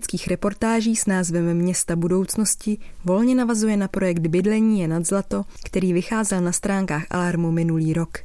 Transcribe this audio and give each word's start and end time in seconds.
analytických 0.00 0.28
reportáží 0.28 0.96
s 0.96 1.06
názvem 1.06 1.54
Města 1.54 1.96
budoucnosti 1.96 2.78
volně 3.04 3.34
navazuje 3.34 3.76
na 3.76 3.88
projekt 3.88 4.26
Bydlení 4.26 4.80
je 4.80 4.88
nad 4.88 5.06
zlato, 5.06 5.44
který 5.64 5.92
vycházel 5.92 6.40
na 6.40 6.52
stránkách 6.52 7.06
Alarmu 7.10 7.52
minulý 7.52 7.92
rok. 7.92 8.18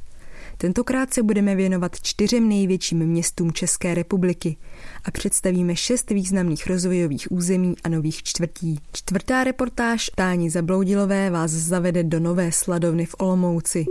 Tentokrát 0.58 1.14
se 1.14 1.22
budeme 1.22 1.54
věnovat 1.54 2.00
čtyřem 2.02 2.48
největším 2.48 2.98
městům 2.98 3.52
České 3.52 3.94
republiky 3.94 4.56
a 5.04 5.10
představíme 5.10 5.76
šest 5.76 6.10
významných 6.10 6.66
rozvojových 6.66 7.32
území 7.32 7.74
a 7.84 7.88
nových 7.88 8.22
čtvrtí. 8.22 8.80
Čtvrtá 8.92 9.44
reportáž 9.44 10.10
Táni 10.14 10.50
Zabloudilové 10.50 11.30
vás 11.30 11.50
zavede 11.50 12.02
do 12.02 12.20
Nové 12.20 12.52
Sladovny 12.52 13.06
v 13.06 13.14
Olomouci. 13.18 13.86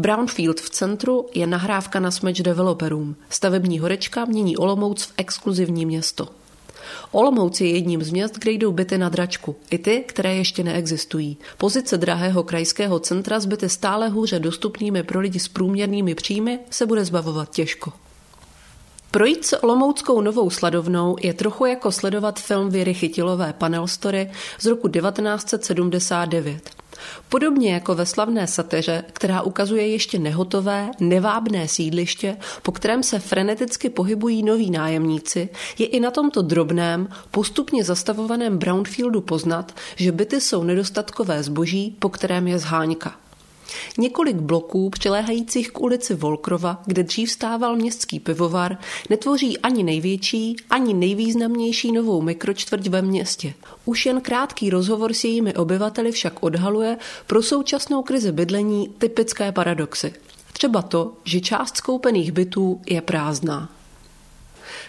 Brownfield 0.00 0.60
v 0.60 0.70
centru 0.70 1.26
je 1.34 1.46
nahrávka 1.46 2.00
na 2.00 2.10
smeč 2.10 2.40
developerům. 2.40 3.16
Stavební 3.30 3.78
horečka 3.78 4.24
mění 4.24 4.56
Olomouc 4.56 5.04
v 5.04 5.12
exkluzivní 5.16 5.86
město. 5.86 6.28
Olomouc 7.10 7.60
je 7.60 7.70
jedním 7.70 8.02
z 8.02 8.10
měst, 8.10 8.38
kde 8.38 8.52
jdou 8.52 8.72
byty 8.72 8.98
na 8.98 9.08
dračku. 9.08 9.56
I 9.70 9.78
ty, 9.78 10.04
které 10.06 10.34
ještě 10.34 10.64
neexistují. 10.64 11.36
Pozice 11.58 11.98
drahého 11.98 12.42
krajského 12.42 12.98
centra 12.98 13.40
s 13.40 13.46
byty 13.46 13.68
stále 13.68 14.08
hůře 14.08 14.38
dostupnými 14.38 15.02
pro 15.02 15.20
lidi 15.20 15.40
s 15.40 15.48
průměrnými 15.48 16.14
příjmy 16.14 16.58
se 16.70 16.86
bude 16.86 17.04
zbavovat 17.04 17.50
těžko. 17.50 17.92
Projít 19.10 19.44
se 19.44 19.58
Olomouckou 19.58 20.20
novou 20.20 20.50
sladovnou 20.50 21.16
je 21.20 21.34
trochu 21.34 21.66
jako 21.66 21.92
sledovat 21.92 22.40
film 22.40 22.70
Věry 22.70 22.94
Chytilové 22.94 23.52
Panel 23.52 23.86
Story 23.86 24.30
z 24.58 24.66
roku 24.66 24.88
1979. 24.88 26.79
Podobně 27.28 27.74
jako 27.74 27.94
ve 27.94 28.06
slavné 28.06 28.46
satyře, 28.46 29.04
která 29.12 29.42
ukazuje 29.42 29.88
ještě 29.88 30.18
nehotové, 30.18 30.90
nevábné 31.00 31.68
sídliště, 31.68 32.36
po 32.62 32.72
kterém 32.72 33.02
se 33.02 33.18
freneticky 33.18 33.90
pohybují 33.90 34.42
noví 34.42 34.70
nájemníci, 34.70 35.48
je 35.78 35.86
i 35.86 36.00
na 36.00 36.10
tomto 36.10 36.42
drobném, 36.42 37.08
postupně 37.30 37.84
zastavovaném 37.84 38.58
brownfieldu 38.58 39.20
poznat, 39.20 39.74
že 39.96 40.12
byty 40.12 40.40
jsou 40.40 40.62
nedostatkové 40.62 41.42
zboží, 41.42 41.96
po 41.98 42.08
kterém 42.08 42.48
je 42.48 42.58
zháňka. 42.58 43.29
Několik 43.98 44.36
bloků 44.36 44.90
přiléhajících 44.90 45.70
k 45.70 45.80
ulici 45.80 46.14
Volkrova, 46.14 46.82
kde 46.86 47.02
dřív 47.02 47.30
stával 47.30 47.76
městský 47.76 48.20
pivovar, 48.20 48.78
netvoří 49.10 49.58
ani 49.58 49.82
největší, 49.82 50.56
ani 50.70 50.94
nejvýznamnější 50.94 51.92
novou 51.92 52.22
mikročtvrť 52.22 52.86
ve 52.86 53.02
městě. 53.02 53.54
Už 53.84 54.06
jen 54.06 54.20
krátký 54.20 54.70
rozhovor 54.70 55.12
s 55.12 55.24
jejími 55.24 55.54
obyvateli 55.54 56.12
však 56.12 56.42
odhaluje 56.42 56.96
pro 57.26 57.42
současnou 57.42 58.02
krizi 58.02 58.32
bydlení 58.32 58.88
typické 58.98 59.52
paradoxy. 59.52 60.12
Třeba 60.52 60.82
to, 60.82 61.12
že 61.24 61.40
část 61.40 61.76
skoupených 61.76 62.32
bytů 62.32 62.80
je 62.86 63.00
prázdná. 63.00 63.79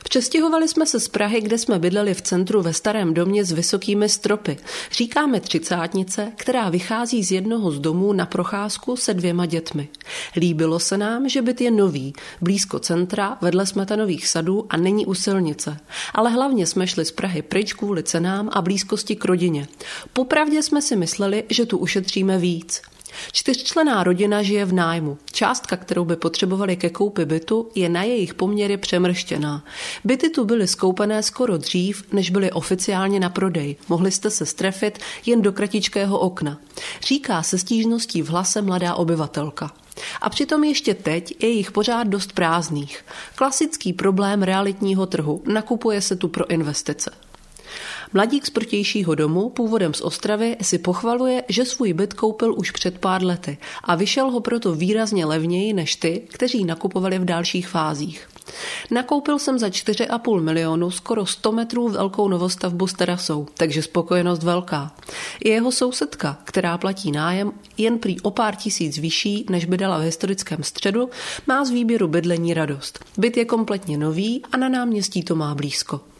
Přestěhovali 0.03 0.67
jsme 0.67 0.85
se 0.85 0.99
z 0.99 1.07
Prahy, 1.07 1.41
kde 1.41 1.57
jsme 1.57 1.79
bydleli 1.79 2.13
v 2.13 2.21
centru 2.21 2.61
ve 2.61 2.73
starém 2.73 3.13
domě 3.13 3.45
s 3.45 3.51
vysokými 3.51 4.09
stropy. 4.09 4.57
Říkáme 4.91 5.39
třicátnice, 5.39 6.31
která 6.35 6.69
vychází 6.69 7.23
z 7.23 7.31
jednoho 7.31 7.71
z 7.71 7.79
domů 7.79 8.13
na 8.13 8.25
procházku 8.25 8.95
se 8.97 9.13
dvěma 9.13 9.45
dětmi. 9.45 9.89
Líbilo 10.35 10.79
se 10.79 10.97
nám, 10.97 11.29
že 11.29 11.41
byt 11.41 11.61
je 11.61 11.71
nový, 11.71 12.13
blízko 12.41 12.79
centra, 12.79 13.37
vedle 13.41 13.65
smetanových 13.65 14.27
sadů 14.27 14.65
a 14.69 14.77
není 14.77 15.05
u 15.05 15.13
silnice. 15.13 15.77
Ale 16.13 16.29
hlavně 16.29 16.67
jsme 16.67 16.87
šli 16.87 17.05
z 17.05 17.11
Prahy 17.11 17.41
pryč 17.41 17.73
kvůli 17.73 18.03
cenám 18.03 18.49
a 18.53 18.61
blízkosti 18.61 19.15
k 19.15 19.25
rodině. 19.25 19.67
Popravdě 20.13 20.63
jsme 20.63 20.81
si 20.81 20.95
mysleli, 20.95 21.43
že 21.49 21.65
tu 21.65 21.77
ušetříme 21.77 22.37
víc. 22.37 22.81
Čtyřčlená 23.31 24.03
rodina 24.03 24.43
žije 24.43 24.65
v 24.65 24.73
nájmu. 24.73 25.17
Částka, 25.31 25.77
kterou 25.77 26.05
by 26.05 26.15
potřebovali 26.15 26.75
ke 26.75 26.89
koupi 26.89 27.25
bytu, 27.25 27.69
je 27.75 27.89
na 27.89 28.03
jejich 28.03 28.33
poměry 28.33 28.77
přemrštěná. 28.77 29.63
Byty 30.03 30.29
tu 30.29 30.45
byly 30.45 30.67
skoupené 30.67 31.23
skoro 31.23 31.57
dřív, 31.57 32.03
než 32.13 32.29
byly 32.29 32.51
oficiálně 32.51 33.19
na 33.19 33.29
prodej. 33.29 33.75
Mohli 33.89 34.11
jste 34.11 34.29
se 34.29 34.45
strefit 34.45 34.99
jen 35.25 35.41
do 35.41 35.51
kratičkého 35.51 36.19
okna. 36.19 36.57
Říká 37.01 37.43
se 37.43 37.57
stížností 37.57 38.21
v 38.21 38.29
hlase 38.29 38.61
mladá 38.61 38.95
obyvatelka. 38.95 39.71
A 40.21 40.29
přitom 40.29 40.63
ještě 40.63 40.93
teď 40.93 41.43
je 41.43 41.49
jich 41.49 41.71
pořád 41.71 42.07
dost 42.07 42.33
prázdných. 42.33 43.05
Klasický 43.35 43.93
problém 43.93 44.43
realitního 44.43 45.05
trhu. 45.05 45.43
Nakupuje 45.45 46.01
se 46.01 46.15
tu 46.15 46.27
pro 46.27 46.49
investice. 46.49 47.11
Mladík 48.13 48.45
z 48.45 48.49
protějšího 48.49 49.15
domu, 49.15 49.49
původem 49.49 49.93
z 49.93 50.01
Ostravy, 50.01 50.57
si 50.61 50.77
pochvaluje, 50.77 51.43
že 51.49 51.65
svůj 51.65 51.93
byt 51.93 52.13
koupil 52.13 52.55
už 52.57 52.71
před 52.71 52.99
pár 52.99 53.23
lety 53.23 53.57
a 53.83 53.95
vyšel 53.95 54.31
ho 54.31 54.39
proto 54.39 54.75
výrazně 54.75 55.25
levněji 55.25 55.73
než 55.73 55.95
ty, 55.95 56.21
kteří 56.27 56.65
nakupovali 56.65 57.19
v 57.19 57.25
dalších 57.25 57.67
fázích. 57.67 58.27
Nakoupil 58.91 59.39
jsem 59.39 59.59
za 59.59 59.67
4,5 59.67 60.41
milionu 60.41 60.91
skoro 60.91 61.25
100 61.25 61.51
metrů 61.51 61.89
velkou 61.89 62.27
novostavbu 62.27 62.87
s 62.87 62.93
terasou, 62.93 63.47
takže 63.53 63.81
spokojenost 63.81 64.43
velká. 64.43 64.95
I 65.43 65.49
jeho 65.49 65.71
sousedka, 65.71 66.37
která 66.43 66.77
platí 66.77 67.11
nájem 67.11 67.51
jen 67.77 67.99
prý 67.99 68.19
o 68.19 68.31
pár 68.31 68.55
tisíc 68.55 68.97
vyšší, 68.97 69.45
než 69.49 69.65
by 69.65 69.77
dala 69.77 69.97
v 69.97 70.01
historickém 70.01 70.63
středu, 70.63 71.09
má 71.47 71.65
z 71.65 71.69
výběru 71.69 72.07
bydlení 72.07 72.53
radost. 72.53 73.05
Byt 73.17 73.37
je 73.37 73.45
kompletně 73.45 73.97
nový 73.97 74.41
a 74.51 74.57
na 74.57 74.69
náměstí 74.69 75.23
to 75.23 75.35
má 75.35 75.55
blízko. 75.55 76.10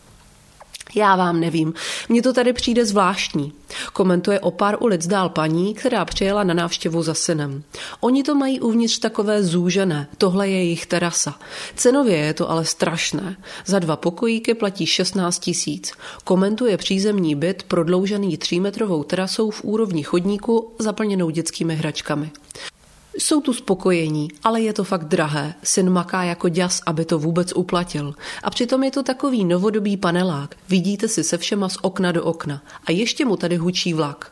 Já 0.96 1.16
vám 1.16 1.40
nevím, 1.40 1.74
mně 2.10 2.22
to 2.22 2.34
tady 2.34 2.54
přijde 2.54 2.86
zvláštní. 2.86 3.54
Komentuje 3.94 4.40
o 4.40 4.52
pár 4.52 4.78
ulic 4.80 5.08
dál 5.08 5.30
paní, 5.30 5.74
která 5.74 6.06
přijela 6.06 6.44
na 6.44 6.54
návštěvu 6.54 7.04
za 7.04 7.14
synem. 7.14 7.64
Oni 8.00 8.24
to 8.24 8.36
mají 8.36 8.60
uvnitř 8.60 9.00
takové 9.00 9.44
zúžené, 9.44 10.08
tohle 10.18 10.50
je 10.50 10.56
jejich 10.56 10.86
terasa. 10.86 11.40
Cenově 11.76 12.18
je 12.18 12.34
to 12.34 12.50
ale 12.50 12.66
strašné. 12.66 13.38
Za 13.66 13.80
dva 13.80 13.96
pokojíky 13.96 14.54
platí 14.54 14.86
16 14.86 15.40
tisíc. 15.40 15.94
Komentuje 16.24 16.78
přízemní 16.78 17.36
byt 17.36 17.64
prodloužený 17.64 18.38
třímetrovou 18.38 19.04
terasou 19.04 19.50
v 19.50 19.64
úrovni 19.64 20.04
chodníku 20.04 20.72
zaplněnou 20.80 21.30
dětskými 21.30 21.76
hračkami. 21.76 22.32
Jsou 23.18 23.42
tu 23.42 23.54
spokojení, 23.54 24.28
ale 24.44 24.62
je 24.62 24.74
to 24.74 24.84
fakt 24.84 25.04
drahé. 25.04 25.54
Syn 25.64 25.90
maká 25.90 26.24
jako 26.24 26.50
děs, 26.50 26.82
aby 26.86 27.06
to 27.06 27.20
vůbec 27.20 27.54
uplatil. 27.54 28.14
A 28.44 28.50
přitom 28.50 28.84
je 28.84 28.92
to 28.92 29.04
takový 29.04 29.46
novodobý 29.46 29.98
panelák. 29.98 30.56
Vidíte 30.70 31.08
si 31.08 31.24
se 31.24 31.38
všema 31.38 31.70
z 31.70 31.78
okna 31.82 32.12
do 32.12 32.24
okna. 32.24 32.64
A 32.86 32.92
ještě 32.92 33.26
mu 33.26 33.38
tady 33.38 33.58
hučí 33.58 33.94
vlak. 33.94 34.32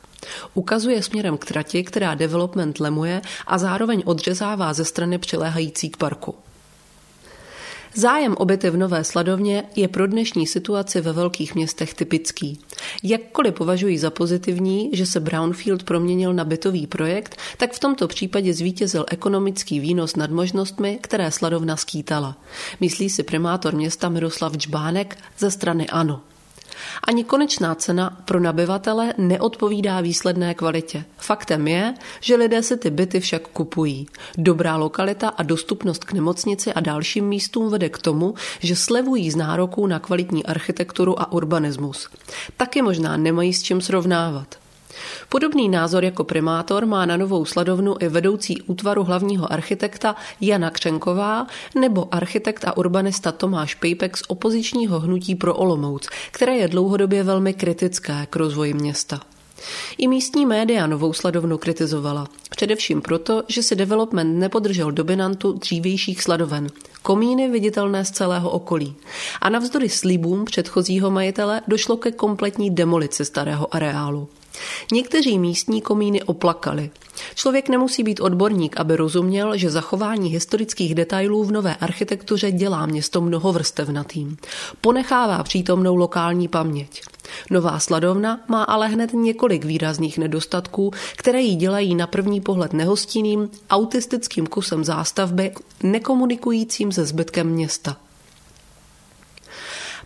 Ukazuje 0.54 1.04
směrem 1.04 1.38
k 1.38 1.46
trati, 1.46 1.84
která 1.84 2.16
development 2.16 2.80
lemuje 2.80 3.22
a 3.48 3.58
zároveň 3.58 4.04
odřezává 4.06 4.74
ze 4.74 4.86
strany 4.86 5.18
přiléhající 5.18 5.90
k 5.90 5.98
parku. 5.98 6.36
Zájem 7.94 8.36
o 8.38 8.46
byty 8.46 8.70
v 8.70 8.78
Nové 8.78 9.04
Sladovně 9.04 9.64
je 9.76 9.88
pro 9.88 10.08
dnešní 10.08 10.48
situaci 10.48 11.02
ve 11.02 11.14
velkých 11.14 11.56
městech 11.56 11.94
typický. 11.94 12.60
Jakkoliv 13.04 13.54
považují 13.54 13.98
za 13.98 14.10
pozitivní, 14.10 14.90
že 14.94 15.06
se 15.06 15.20
Brownfield 15.20 15.84
proměnil 15.84 16.34
na 16.34 16.44
bytový 16.44 16.88
projekt, 16.88 17.38
tak 17.58 17.74
v 17.74 17.80
tomto 17.80 18.08
případě 18.08 18.54
zvítězil 18.54 19.06
ekonomický 19.10 19.80
výnos 19.80 20.16
nad 20.16 20.32
možnostmi, 20.32 21.00
které 21.02 21.32
Sladovna 21.32 21.78
skýtala. 21.78 22.38
Myslí 22.80 23.10
si 23.10 23.24
primátor 23.24 23.76
města 23.76 24.10
Miroslav 24.10 24.58
Čbánek 24.58 25.18
ze 25.38 25.52
strany 25.52 25.90
ANO. 25.90 26.22
Ani 27.04 27.24
konečná 27.24 27.76
cena 27.76 28.18
pro 28.26 28.40
nabyvatele 28.40 29.14
neodpovídá 29.18 30.02
výsledné 30.02 30.54
kvalitě. 30.54 31.06
Faktem 31.18 31.68
je, 31.68 31.94
že 32.20 32.36
lidé 32.36 32.64
si 32.64 32.78
ty 32.78 32.90
byty 32.90 33.20
však 33.20 33.48
kupují. 33.48 34.08
Dobrá 34.38 34.76
lokalita 34.76 35.30
a 35.30 35.44
dostupnost 35.44 36.04
k 36.04 36.14
nemocnici 36.14 36.74
a 36.74 36.80
dalším 36.80 37.28
místům 37.28 37.70
vede 37.70 37.90
k 37.90 37.98
tomu, 37.98 38.34
že 38.60 38.76
slevují 38.76 39.32
z 39.32 39.36
nároků 39.36 39.88
na 39.88 40.00
kvalitní 40.00 40.46
architekturu 40.46 41.22
a 41.22 41.32
urbanismus. 41.32 42.10
Taky 42.58 42.82
možná 42.82 43.18
nemají 43.18 43.54
s 43.54 43.64
čím 43.64 43.82
srovnávat. 43.82 44.69
Podobný 45.30 45.70
názor 45.70 46.04
jako 46.04 46.24
primátor 46.24 46.86
má 46.86 47.06
na 47.06 47.18
novou 47.18 47.46
sladovnu 47.46 47.96
i 48.00 48.08
vedoucí 48.10 48.62
útvaru 48.62 49.04
hlavního 49.04 49.54
architekta 49.54 50.16
Jana 50.42 50.70
Křenková 50.70 51.48
nebo 51.76 52.14
architekt 52.16 52.66
a 52.66 52.78
urbanista 52.78 53.32
Tomáš 53.32 53.76
Pejpek 53.76 54.18
z 54.18 54.24
opozičního 54.28 55.00
hnutí 55.00 55.36
pro 55.36 55.56
Olomouc, 55.56 56.08
které 56.32 56.56
je 56.58 56.68
dlouhodobě 56.68 57.24
velmi 57.24 57.54
kritické 57.54 58.28
k 58.30 58.36
rozvoji 58.36 58.74
města. 58.74 59.20
I 59.98 60.08
místní 60.08 60.46
média 60.46 60.88
novou 60.88 61.14
sladovnu 61.14 61.58
kritizovala. 61.58 62.28
Především 62.50 63.02
proto, 63.02 63.44
že 63.48 63.64
si 63.64 63.76
development 63.76 64.40
nepodržel 64.40 64.92
dominantu 64.92 65.54
dřívějších 65.54 66.24
sladoven. 66.24 66.68
Komíny 67.02 67.50
viditelné 67.50 68.06
z 68.06 68.12
celého 68.12 68.50
okolí. 68.50 68.96
A 69.42 69.50
navzdory 69.50 69.90
slibům 69.90 70.46
předchozího 70.46 71.12
majitele 71.12 71.62
došlo 71.68 71.98
ke 71.98 72.12
kompletní 72.12 72.70
demolici 72.70 73.26
starého 73.26 73.76
areálu. 73.76 74.30
Někteří 74.92 75.40
místní 75.40 75.82
komíny 75.82 76.24
oplakali. 76.24 76.90
Člověk 77.36 77.70
nemusí 77.70 78.04
být 78.04 78.20
odborník, 78.20 78.80
aby 78.80 78.96
rozuměl, 78.96 79.58
že 79.58 79.70
zachování 79.70 80.30
historických 80.30 80.96
detailů 80.96 81.44
v 81.44 81.52
nové 81.52 81.76
architektuře 81.76 82.52
dělá 82.52 82.86
město 82.86 83.22
mnohovrstevnatým. 83.22 84.38
Ponechává 84.82 85.44
přítomnou 85.44 85.96
lokální 85.96 86.48
paměť. 86.48 87.02
Nová 87.50 87.80
sladovna 87.80 88.40
má 88.48 88.64
ale 88.64 88.88
hned 88.88 89.14
několik 89.14 89.66
výrazných 89.66 90.18
nedostatků, 90.18 90.92
které 91.18 91.42
ji 91.42 91.56
dělají 91.56 91.96
na 91.96 92.08
první 92.08 92.42
pohled 92.42 92.74
nehostinným, 92.74 93.50
autistickým 93.70 94.48
kusem 94.48 94.84
zástavby, 94.84 95.52
nekomunikujícím 95.84 96.92
se 96.92 97.06
zbytkem 97.06 97.48
města. 97.48 97.98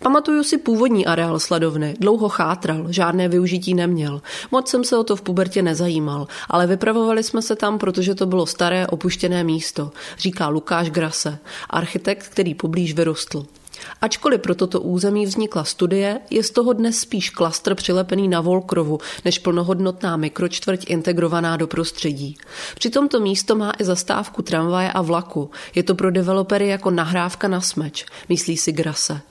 Pamatuju 0.04 0.44
si 0.44 0.58
původní 0.58 1.06
areál 1.06 1.40
sladovny, 1.40 1.96
dlouho 2.00 2.30
chátral, 2.30 2.86
žádné 2.90 3.28
využití 3.28 3.74
neměl. 3.74 4.22
Moc 4.52 4.70
jsem 4.70 4.84
se 4.84 4.98
o 4.98 5.04
to 5.04 5.16
v 5.16 5.22
pubertě 5.22 5.62
nezajímal, 5.62 6.28
ale 6.50 6.68
vypravovali 6.68 7.24
jsme 7.24 7.42
se 7.42 7.56
tam, 7.56 7.80
protože 7.80 8.16
to 8.16 8.26
bylo 8.26 8.46
staré 8.46 8.88
opuštěné 8.88 9.44
místo, 9.44 9.92
říká 10.18 10.48
Lukáš 10.48 10.90
Grase, 10.90 11.38
architekt, 11.70 12.28
který 12.28 12.54
poblíž 12.54 12.94
vyrostl. 12.94 13.46
Ačkoliv 14.02 14.42
pro 14.42 14.56
toto 14.56 14.82
území 14.82 15.26
vznikla 15.26 15.64
studie, 15.64 16.20
je 16.30 16.44
z 16.44 16.52
toho 16.52 16.74
dnes 16.74 17.00
spíš 17.00 17.30
klastr 17.30 17.76
přilepený 17.76 18.28
na 18.28 18.42
Volkrovu, 18.42 19.00
než 19.26 19.40
plnohodnotná 19.40 20.18
mikročtvrť 20.18 20.90
integrovaná 20.90 21.58
do 21.58 21.68
prostředí. 21.68 22.38
Přitom 22.76 23.08
to 23.08 23.20
místo 23.20 23.56
má 23.56 23.74
i 23.80 23.84
zastávku 23.84 24.42
tramvaje 24.42 24.92
a 24.92 25.02
vlaku. 25.02 25.50
Je 25.76 25.84
to 25.84 25.96
pro 25.96 26.12
developery 26.12 26.68
jako 26.68 26.92
nahrávka 26.92 27.48
na 27.48 27.62
smeč, 27.62 28.06
myslí 28.30 28.58
si 28.58 28.72
Grase. 28.72 29.22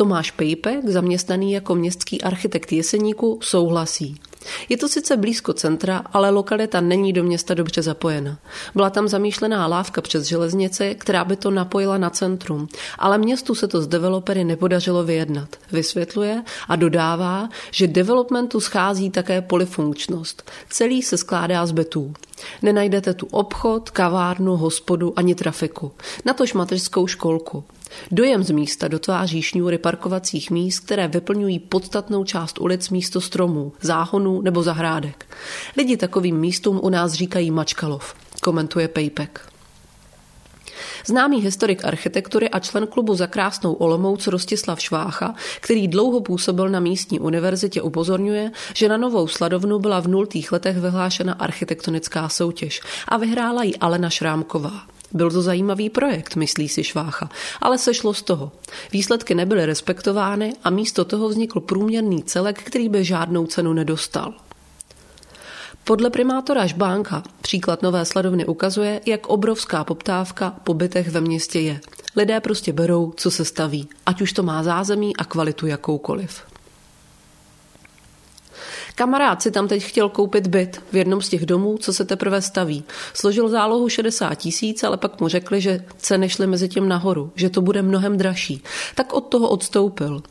Tomáš 0.00 0.30
Pejpek, 0.30 0.88
zaměstnaný 0.88 1.52
jako 1.52 1.74
městský 1.74 2.22
architekt 2.22 2.72
Jeseníku, 2.72 3.38
souhlasí. 3.42 4.20
Je 4.68 4.76
to 4.76 4.88
sice 4.88 5.16
blízko 5.16 5.52
centra, 5.52 6.02
ale 6.12 6.30
lokalita 6.30 6.80
není 6.80 7.12
do 7.12 7.24
města 7.24 7.54
dobře 7.54 7.82
zapojena. 7.82 8.38
Byla 8.74 8.90
tam 8.90 9.08
zamýšlená 9.08 9.66
lávka 9.66 10.00
přes 10.00 10.24
železnici, 10.24 10.96
která 10.98 11.24
by 11.24 11.36
to 11.36 11.50
napojila 11.50 11.98
na 11.98 12.10
centrum, 12.10 12.68
ale 12.98 13.18
městu 13.18 13.54
se 13.54 13.68
to 13.68 13.82
z 13.82 13.86
developery 13.86 14.44
nepodařilo 14.44 15.04
vyjednat. 15.04 15.48
Vysvětluje 15.72 16.42
a 16.68 16.76
dodává, 16.76 17.48
že 17.70 17.86
developmentu 17.86 18.60
schází 18.60 19.10
také 19.10 19.40
polifunkčnost. 19.40 20.50
Celý 20.70 21.02
se 21.02 21.16
skládá 21.16 21.66
z 21.66 21.72
bytů. 21.72 22.14
Nenajdete 22.62 23.14
tu 23.14 23.26
obchod, 23.30 23.90
kavárnu, 23.90 24.56
hospodu 24.56 25.12
ani 25.16 25.34
trafiku. 25.34 25.92
Natož 26.24 26.54
mateřskou 26.54 27.06
školku. 27.06 27.64
Dojem 28.10 28.42
z 28.42 28.50
místa 28.50 28.88
dotváří 28.88 29.42
šňůry 29.42 29.78
parkovacích 29.78 30.50
míst, 30.50 30.80
které 30.80 31.08
vyplňují 31.08 31.58
podstatnou 31.58 32.24
část 32.24 32.58
ulic 32.58 32.90
místo 32.90 33.20
stromů, 33.20 33.72
záhonů 33.80 34.42
nebo 34.42 34.62
zahrádek. 34.62 35.36
Lidi 35.76 35.96
takovým 35.96 36.36
místům 36.36 36.80
u 36.82 36.88
nás 36.88 37.12
říkají 37.12 37.50
Mačkalov, 37.50 38.14
komentuje 38.42 38.88
Pejpek. 38.88 39.50
Známý 41.06 41.40
historik 41.40 41.84
architektury 41.84 42.48
a 42.48 42.58
člen 42.58 42.86
klubu 42.86 43.14
za 43.14 43.26
krásnou 43.26 43.72
Olomouc 43.72 44.26
Rostislav 44.26 44.80
Švácha, 44.80 45.34
který 45.60 45.88
dlouho 45.88 46.20
působil 46.20 46.68
na 46.68 46.80
místní 46.80 47.20
univerzitě, 47.20 47.82
upozorňuje, 47.82 48.50
že 48.74 48.88
na 48.88 48.96
novou 48.96 49.28
sladovnu 49.28 49.78
byla 49.78 50.00
v 50.00 50.08
nultých 50.08 50.52
letech 50.52 50.76
vyhlášena 50.76 51.32
architektonická 51.32 52.28
soutěž 52.28 52.80
a 53.08 53.16
vyhrála 53.16 53.62
ji 53.62 53.76
Alena 53.76 54.10
Šrámková. 54.10 54.82
Byl 55.12 55.30
to 55.30 55.42
zajímavý 55.42 55.90
projekt, 55.90 56.36
myslí 56.36 56.68
si 56.68 56.84
Švácha, 56.84 57.30
ale 57.60 57.78
sešlo 57.78 58.14
z 58.14 58.22
toho. 58.22 58.52
Výsledky 58.92 59.34
nebyly 59.34 59.66
respektovány 59.66 60.52
a 60.64 60.70
místo 60.70 61.04
toho 61.04 61.28
vznikl 61.28 61.60
průměrný 61.60 62.22
celek, 62.22 62.62
který 62.62 62.88
by 62.88 63.04
žádnou 63.04 63.46
cenu 63.46 63.72
nedostal. 63.72 64.34
Podle 65.84 66.10
primátora 66.10 66.66
Žbánka 66.66 67.22
příklad 67.42 67.82
nové 67.82 68.04
sledovny 68.04 68.46
ukazuje, 68.46 69.00
jak 69.06 69.26
obrovská 69.26 69.84
poptávka 69.84 70.50
po 70.64 70.74
bytech 70.74 71.08
ve 71.08 71.20
městě 71.20 71.60
je. 71.60 71.80
Lidé 72.16 72.40
prostě 72.40 72.72
berou, 72.72 73.12
co 73.16 73.30
se 73.30 73.44
staví, 73.44 73.88
ať 74.06 74.20
už 74.20 74.32
to 74.32 74.42
má 74.42 74.62
zázemí 74.62 75.16
a 75.16 75.24
kvalitu 75.24 75.66
jakoukoliv. 75.66 76.49
Kamarád 78.94 79.42
si 79.42 79.50
tam 79.50 79.68
teď 79.68 79.82
chtěl 79.84 80.08
koupit 80.08 80.46
byt 80.46 80.82
v 80.92 80.96
jednom 80.96 81.22
z 81.22 81.28
těch 81.28 81.46
domů, 81.46 81.78
co 81.78 81.92
se 81.92 82.04
teprve 82.04 82.42
staví. 82.42 82.84
Složil 83.14 83.48
zálohu 83.48 83.88
60 83.88 84.34
tisíc, 84.34 84.84
ale 84.84 84.96
pak 84.96 85.20
mu 85.20 85.28
řekli, 85.28 85.60
že 85.60 85.84
ceny 85.98 86.28
šly 86.28 86.46
mezi 86.46 86.68
tím 86.68 86.88
nahoru, 86.88 87.32
že 87.34 87.50
to 87.50 87.60
bude 87.60 87.82
mnohem 87.82 88.18
dražší. 88.18 88.62
Tak 88.94 89.12
od 89.12 89.20
toho 89.20 89.48
odstoupil. 89.48 90.22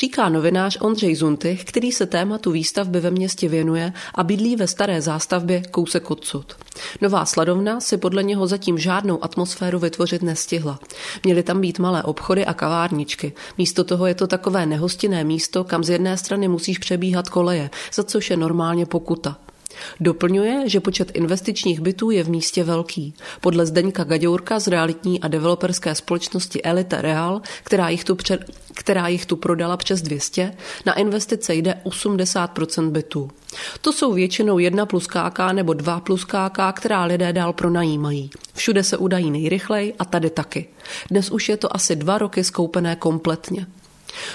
Říká 0.00 0.28
novinář 0.28 0.78
Ondřej 0.80 1.14
Zuntych, 1.14 1.64
který 1.64 1.92
se 1.92 2.06
tématu 2.06 2.50
výstavby 2.50 3.00
ve 3.00 3.10
městě 3.10 3.48
věnuje 3.48 3.92
a 4.14 4.24
bydlí 4.24 4.56
ve 4.56 4.66
staré 4.66 5.02
zástavbě 5.02 5.62
kousek 5.70 6.10
odsud. 6.10 6.56
Nová 7.00 7.24
sladovna 7.24 7.80
si 7.80 7.96
podle 7.96 8.22
něho 8.22 8.46
zatím 8.46 8.78
žádnou 8.78 9.24
atmosféru 9.24 9.78
vytvořit 9.78 10.22
nestihla. 10.22 10.78
Měly 11.24 11.42
tam 11.42 11.60
být 11.60 11.78
malé 11.78 12.02
obchody 12.02 12.46
a 12.46 12.54
kavárničky. 12.54 13.32
Místo 13.58 13.84
toho 13.84 14.06
je 14.06 14.14
to 14.14 14.26
takové 14.26 14.66
nehostinné 14.66 15.24
místo, 15.24 15.64
kam 15.64 15.84
z 15.84 15.90
jedné 15.90 16.16
strany 16.16 16.48
musíš 16.48 16.78
přebíhat 16.78 17.28
koleje, 17.28 17.70
za 17.94 18.02
což 18.06 18.30
je 18.30 18.36
normálně 18.36 18.86
pokuta. 18.86 19.36
Doplňuje, 20.00 20.68
že 20.68 20.80
počet 20.80 21.10
investičních 21.14 21.80
bytů 21.80 22.10
je 22.10 22.24
v 22.24 22.30
místě 22.30 22.64
velký. 22.64 23.14
Podle 23.40 23.66
Zdeňka 23.66 24.04
Gaďourka 24.04 24.58
z 24.58 24.68
realitní 24.68 25.20
a 25.20 25.28
developerské 25.28 25.94
společnosti 25.94 26.62
Elite 26.62 27.02
Real, 27.02 27.40
která 27.64 27.88
jich 27.88 28.04
tu, 28.04 28.14
před, 28.14 28.40
která 28.74 29.08
jich 29.08 29.26
tu 29.26 29.36
prodala 29.36 29.76
přes 29.76 30.02
200, 30.02 30.56
na 30.86 30.92
investice 30.92 31.54
jde 31.54 31.80
80% 31.84 32.90
bytů. 32.90 33.30
To 33.80 33.92
jsou 33.92 34.12
většinou 34.12 34.58
jedna 34.58 34.86
plus 34.86 35.06
KK 35.06 35.38
nebo 35.52 35.74
dva 35.74 36.00
plus 36.00 36.24
KK, 36.24 36.58
která 36.72 37.04
lidé 37.04 37.32
dál 37.32 37.52
pronajímají. 37.52 38.30
Všude 38.54 38.82
se 38.82 38.96
udají 38.96 39.30
nejrychleji 39.30 39.94
a 39.98 40.04
tady 40.04 40.30
taky. 40.30 40.68
Dnes 41.10 41.30
už 41.30 41.48
je 41.48 41.56
to 41.56 41.76
asi 41.76 41.96
dva 41.96 42.18
roky 42.18 42.44
skoupené 42.44 42.96
kompletně. 42.96 43.66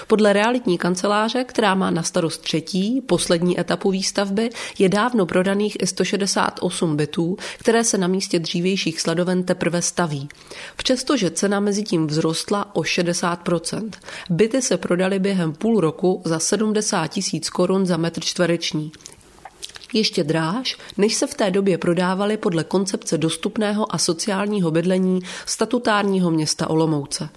Podle 0.06 0.32
realitní 0.32 0.78
kanceláře, 0.78 1.44
která 1.44 1.74
má 1.74 1.90
na 1.90 2.02
starost 2.02 2.38
třetí, 2.38 3.00
poslední 3.00 3.60
etapu 3.60 3.90
výstavby, 3.90 4.50
je 4.78 4.88
dávno 4.88 5.26
prodaných 5.26 5.76
i 5.82 5.86
168 5.86 6.96
bytů, 6.96 7.36
které 7.58 7.84
se 7.84 7.98
na 7.98 8.06
místě 8.06 8.38
dřívějších 8.38 9.00
sledoven 9.00 9.42
teprve 9.42 9.82
staví. 9.82 10.28
Přestože 10.76 11.30
cena 11.30 11.60
mezi 11.60 11.82
tím 11.82 12.08
vzrostla 12.08 12.76
o 12.76 12.80
60%. 12.80 13.90
Byty 14.30 14.62
se 14.62 14.76
prodaly 14.76 15.18
během 15.18 15.52
půl 15.52 15.80
roku 15.80 16.22
za 16.24 16.38
70 16.38 17.06
tisíc 17.06 17.50
korun 17.50 17.86
za 17.86 17.96
metr 17.96 18.20
čtvereční 18.20 18.92
ještě 19.92 20.24
dráž, 20.24 20.78
než 20.96 21.14
se 21.14 21.26
v 21.26 21.34
té 21.34 21.50
době 21.50 21.78
prodávaly 21.78 22.36
podle 22.36 22.64
koncepce 22.64 23.18
dostupného 23.18 23.94
a 23.94 23.98
sociálního 23.98 24.70
bydlení 24.70 25.20
statutárního 25.46 26.30
města 26.30 26.70
Olomouce. 26.70 27.28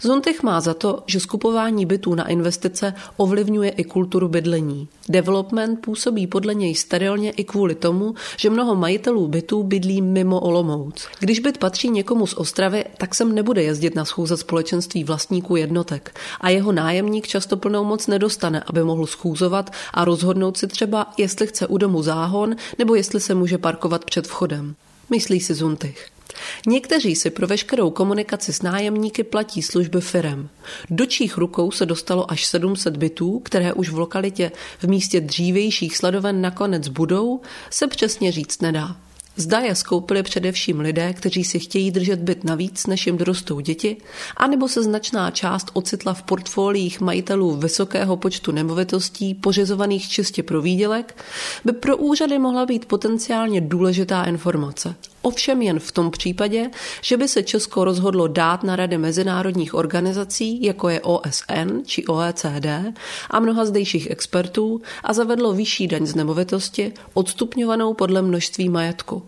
Zontech 0.00 0.42
má 0.42 0.60
za 0.60 0.74
to, 0.74 1.02
že 1.06 1.20
skupování 1.20 1.86
bytů 1.86 2.14
na 2.14 2.28
investice 2.28 2.94
ovlivňuje 3.16 3.70
i 3.70 3.84
kulturu 3.84 4.28
bydlení. 4.28 4.88
Development 5.08 5.80
působí 5.80 6.26
podle 6.26 6.54
něj 6.54 6.74
sterilně 6.74 7.30
i 7.30 7.44
kvůli 7.44 7.74
tomu, 7.74 8.14
že 8.36 8.50
mnoho 8.50 8.74
majitelů 8.74 9.28
bytů 9.28 9.62
bydlí 9.62 10.02
mimo 10.02 10.40
Olomouc. 10.40 11.06
Když 11.20 11.40
byt 11.40 11.58
patří 11.58 11.90
někomu 11.90 12.26
z 12.26 12.34
Ostravy, 12.34 12.84
tak 12.98 13.14
sem 13.14 13.34
nebude 13.34 13.62
jezdit 13.62 13.94
na 13.94 14.04
schůze 14.04 14.36
společenství 14.36 15.04
vlastníků 15.04 15.56
jednotek 15.56 16.18
a 16.40 16.48
jeho 16.48 16.72
nájemník 16.72 17.26
často 17.26 17.56
plnou 17.56 17.84
moc 17.84 18.06
nedostane, 18.06 18.62
aby 18.66 18.84
mohl 18.84 19.06
schůzovat 19.06 19.70
a 19.94 20.04
rozhodnout 20.04 20.56
si 20.56 20.66
třeba, 20.66 21.12
jestli 21.16 21.46
chce 21.46 21.66
u 21.66 21.78
domu 21.78 22.02
záhon 22.02 22.56
nebo 22.78 22.94
jestli 22.94 23.20
se 23.20 23.34
může 23.34 23.58
parkovat 23.58 24.04
před 24.04 24.26
vchodem. 24.26 24.74
Myslí 25.10 25.40
si 25.40 25.54
Zuntych. 25.54 26.17
Někteří 26.66 27.16
si 27.16 27.30
pro 27.30 27.46
veškerou 27.46 27.90
komunikaci 27.90 28.52
s 28.52 28.62
nájemníky 28.62 29.24
platí 29.24 29.62
služby 29.62 30.00
firem. 30.00 30.48
Do 30.90 31.06
čích 31.06 31.38
rukou 31.38 31.70
se 31.70 31.86
dostalo 31.86 32.30
až 32.30 32.44
700 32.44 32.96
bytů, 32.96 33.40
které 33.44 33.72
už 33.72 33.88
v 33.88 33.98
lokalitě 33.98 34.52
v 34.78 34.84
místě 34.84 35.20
dřívějších 35.20 35.96
sledoven 35.96 36.40
nakonec 36.40 36.88
budou, 36.88 37.40
se 37.70 37.86
přesně 37.86 38.32
říct 38.32 38.62
nedá. 38.62 38.96
Zda 39.38 39.58
je 39.58 39.74
skoupili 39.74 40.22
především 40.22 40.80
lidé, 40.80 41.12
kteří 41.12 41.44
si 41.44 41.58
chtějí 41.58 41.90
držet 41.90 42.18
byt 42.18 42.44
navíc, 42.44 42.86
než 42.86 43.06
jim 43.06 43.16
dorostou 43.16 43.60
děti, 43.60 43.96
anebo 44.36 44.68
se 44.68 44.82
značná 44.82 45.30
část 45.30 45.70
ocitla 45.72 46.14
v 46.14 46.22
portfoliích 46.22 47.00
majitelů 47.00 47.56
vysokého 47.56 48.16
počtu 48.16 48.52
nemovitostí 48.52 49.34
pořizovaných 49.34 50.08
čistě 50.08 50.42
pro 50.42 50.62
výdělek, 50.62 51.24
by 51.64 51.72
pro 51.72 51.96
úřady 51.96 52.38
mohla 52.38 52.66
být 52.66 52.84
potenciálně 52.84 53.60
důležitá 53.60 54.24
informace. 54.24 54.94
Ovšem 55.28 55.62
jen 55.62 55.78
v 55.78 55.92
tom 55.92 56.10
případě, 56.10 56.70
že 57.02 57.16
by 57.16 57.28
se 57.28 57.42
Česko 57.42 57.84
rozhodlo 57.84 58.28
dát 58.28 58.62
na 58.62 58.76
rady 58.76 58.98
mezinárodních 58.98 59.74
organizací, 59.74 60.62
jako 60.62 60.88
je 60.88 61.00
OSN 61.00 61.82
či 61.86 62.06
OECD 62.06 62.96
a 63.30 63.40
mnoha 63.40 63.64
zdejších 63.64 64.10
expertů 64.10 64.80
a 65.04 65.12
zavedlo 65.12 65.52
vyšší 65.52 65.86
daň 65.86 66.06
z 66.06 66.14
nemovitosti, 66.14 66.92
odstupňovanou 67.14 67.94
podle 67.94 68.22
množství 68.22 68.68
majetku. 68.68 69.22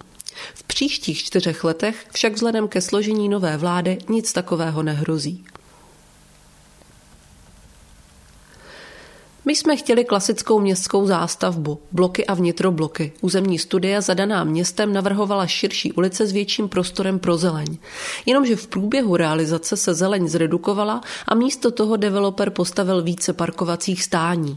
V 0.55 0.63
příštích 0.63 1.19
čtyřech 1.19 1.65
letech 1.65 2.07
však 2.13 2.33
vzhledem 2.33 2.69
ke 2.69 2.81
složení 2.81 3.29
nové 3.29 3.57
vlády 3.57 3.99
nic 4.09 4.33
takového 4.33 4.83
nehrozí. 4.83 5.45
My 9.45 9.57
jsme 9.57 9.77
chtěli 9.77 10.05
klasickou 10.05 10.61
městskou 10.61 11.07
zástavbu, 11.07 11.79
bloky 11.93 12.27
a 12.27 12.35
vnitrobloky. 12.35 13.13
Územní 13.21 13.59
studie 13.59 14.03
zadaná 14.03 14.45
městem 14.45 14.93
navrhovala 14.93 15.47
širší 15.47 15.93
ulice 15.93 16.27
s 16.27 16.33
větším 16.33 16.69
prostorem 16.69 17.19
pro 17.19 17.37
zeleň. 17.37 17.79
Jenomže 18.27 18.57
v 18.57 18.67
průběhu 18.67 19.17
realizace 19.17 19.77
se 19.77 19.95
zeleň 19.95 20.29
zredukovala 20.29 21.01
a 21.29 21.35
místo 21.35 21.71
toho 21.71 21.97
developer 21.97 22.51
postavil 22.51 23.03
více 23.03 23.33
parkovacích 23.33 24.03
stání. 24.03 24.57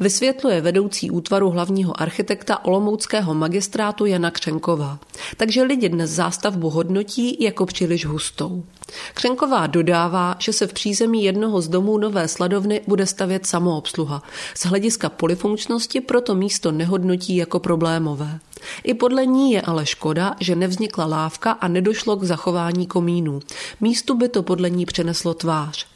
Vysvětluje 0.00 0.60
vedoucí 0.60 1.10
útvaru 1.10 1.50
hlavního 1.50 2.02
architekta 2.02 2.64
Olomouckého 2.64 3.34
magistrátu 3.34 4.06
Jana 4.06 4.30
Křenková. 4.30 4.98
Takže 5.36 5.62
lidi 5.62 5.88
dnes 5.88 6.10
zástavbu 6.10 6.70
hodnotí 6.70 7.36
jako 7.40 7.66
příliš 7.66 8.06
hustou. 8.06 8.64
Křenková 9.14 9.66
dodává, 9.66 10.36
že 10.38 10.52
se 10.52 10.66
v 10.66 10.72
přízemí 10.72 11.24
jednoho 11.24 11.60
z 11.60 11.68
domů 11.68 11.98
nové 11.98 12.28
sladovny 12.28 12.80
bude 12.86 13.06
stavět 13.06 13.46
samoobsluha. 13.46 14.11
Z 14.54 14.66
hlediska 14.66 15.08
polifunkčnosti 15.08 16.00
proto 16.00 16.34
místo 16.34 16.72
nehodnotí 16.72 17.36
jako 17.36 17.60
problémové. 17.60 18.38
I 18.84 18.94
podle 18.94 19.26
ní 19.26 19.52
je 19.52 19.62
ale 19.62 19.86
škoda, 19.86 20.36
že 20.40 20.56
nevznikla 20.56 21.06
lávka 21.06 21.52
a 21.52 21.68
nedošlo 21.68 22.16
k 22.16 22.24
zachování 22.24 22.86
komínů. 22.86 23.40
Místu 23.80 24.14
by 24.14 24.28
to 24.28 24.42
podle 24.42 24.70
ní 24.70 24.86
přeneslo 24.86 25.34
tvář. 25.34 25.91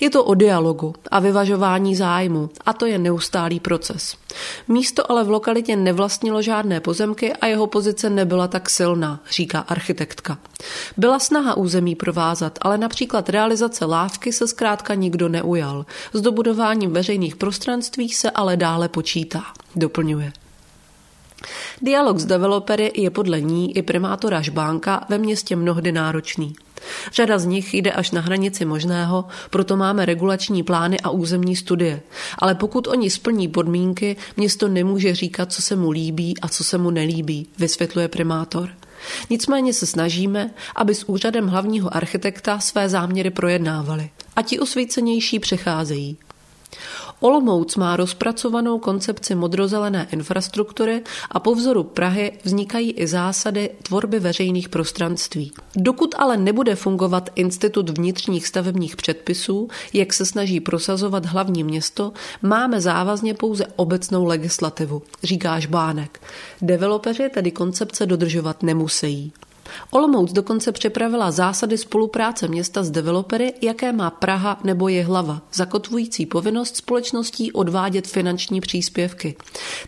Je 0.00 0.10
to 0.10 0.24
o 0.24 0.34
dialogu 0.34 0.94
a 1.10 1.20
vyvažování 1.20 1.96
zájmu 1.96 2.50
a 2.66 2.72
to 2.72 2.86
je 2.86 2.98
neustálý 2.98 3.60
proces. 3.60 4.16
Místo 4.68 5.10
ale 5.10 5.24
v 5.24 5.30
lokalitě 5.30 5.76
nevlastnilo 5.76 6.42
žádné 6.42 6.80
pozemky 6.80 7.32
a 7.32 7.46
jeho 7.46 7.66
pozice 7.66 8.10
nebyla 8.10 8.48
tak 8.48 8.70
silná, 8.70 9.20
říká 9.30 9.58
architektka. 9.58 10.38
Byla 10.96 11.18
snaha 11.18 11.56
území 11.56 11.94
provázat, 11.94 12.58
ale 12.62 12.78
například 12.78 13.28
realizace 13.28 13.84
lávky 13.84 14.32
se 14.32 14.46
zkrátka 14.48 14.94
nikdo 14.94 15.28
neujal. 15.28 15.86
S 16.12 16.20
dobudováním 16.20 16.92
veřejných 16.92 17.36
prostranství 17.36 18.08
se 18.08 18.30
ale 18.30 18.56
dále 18.56 18.88
počítá, 18.88 19.42
doplňuje. 19.76 20.32
Dialog 21.82 22.18
s 22.18 22.24
developery 22.24 22.92
je 22.94 23.10
podle 23.10 23.40
ní 23.40 23.76
i 23.76 23.82
primátora 23.82 24.40
Žbánka 24.40 25.06
ve 25.08 25.18
městě 25.18 25.56
mnohdy 25.56 25.92
náročný. 25.92 26.54
Řada 27.12 27.38
z 27.38 27.44
nich 27.44 27.74
jde 27.74 27.92
až 27.92 28.10
na 28.10 28.20
hranici 28.20 28.64
možného, 28.64 29.24
proto 29.50 29.76
máme 29.76 30.06
regulační 30.06 30.62
plány 30.62 31.00
a 31.00 31.10
územní 31.10 31.56
studie. 31.56 32.02
Ale 32.38 32.54
pokud 32.54 32.86
oni 32.86 33.10
splní 33.10 33.48
podmínky, 33.48 34.16
město 34.36 34.68
nemůže 34.68 35.14
říkat, 35.14 35.52
co 35.52 35.62
se 35.62 35.76
mu 35.76 35.90
líbí 35.90 36.34
a 36.42 36.48
co 36.48 36.64
se 36.64 36.78
mu 36.78 36.90
nelíbí, 36.90 37.46
vysvětluje 37.58 38.08
primátor. 38.08 38.70
Nicméně 39.30 39.72
se 39.74 39.86
snažíme, 39.86 40.50
aby 40.76 40.94
s 40.94 41.08
úřadem 41.08 41.46
hlavního 41.46 41.96
architekta 41.96 42.58
své 42.58 42.88
záměry 42.88 43.30
projednávali. 43.30 44.10
A 44.36 44.42
ti 44.42 44.58
osvícenější 44.58 45.38
přecházejí. 45.38 46.16
Olomouc 47.20 47.76
má 47.76 47.96
rozpracovanou 47.96 48.78
koncepci 48.78 49.34
modrozelené 49.34 50.08
infrastruktury 50.12 51.02
a 51.30 51.40
po 51.40 51.54
vzoru 51.54 51.84
Prahy 51.84 52.32
vznikají 52.44 52.92
i 52.92 53.06
zásady 53.06 53.70
tvorby 53.82 54.20
veřejných 54.20 54.68
prostranství. 54.68 55.52
Dokud 55.76 56.14
ale 56.18 56.36
nebude 56.36 56.74
fungovat 56.74 57.30
institut 57.34 57.98
vnitřních 57.98 58.46
stavebních 58.46 58.96
předpisů, 58.96 59.68
jak 59.92 60.12
se 60.12 60.26
snaží 60.26 60.60
prosazovat 60.60 61.26
hlavní 61.26 61.64
město, 61.64 62.12
máme 62.42 62.80
závazně 62.80 63.34
pouze 63.34 63.66
obecnou 63.76 64.24
legislativu, 64.24 65.02
říká 65.22 65.60
Žbánek. 65.60 66.20
Developeři 66.62 67.28
tedy 67.34 67.50
koncepce 67.50 68.06
dodržovat 68.06 68.62
nemusí. 68.62 69.32
Olomouc 69.90 70.32
dokonce 70.32 70.72
připravila 70.72 71.30
zásady 71.30 71.78
spolupráce 71.78 72.48
města 72.48 72.82
s 72.82 72.90
developery, 72.90 73.52
jaké 73.62 73.92
má 73.92 74.10
Praha 74.10 74.60
nebo 74.64 74.88
je 74.88 75.04
hlava, 75.04 75.42
zakotvující 75.52 76.26
povinnost 76.26 76.76
společností 76.76 77.52
odvádět 77.52 78.06
finanční 78.06 78.60
příspěvky. 78.60 79.36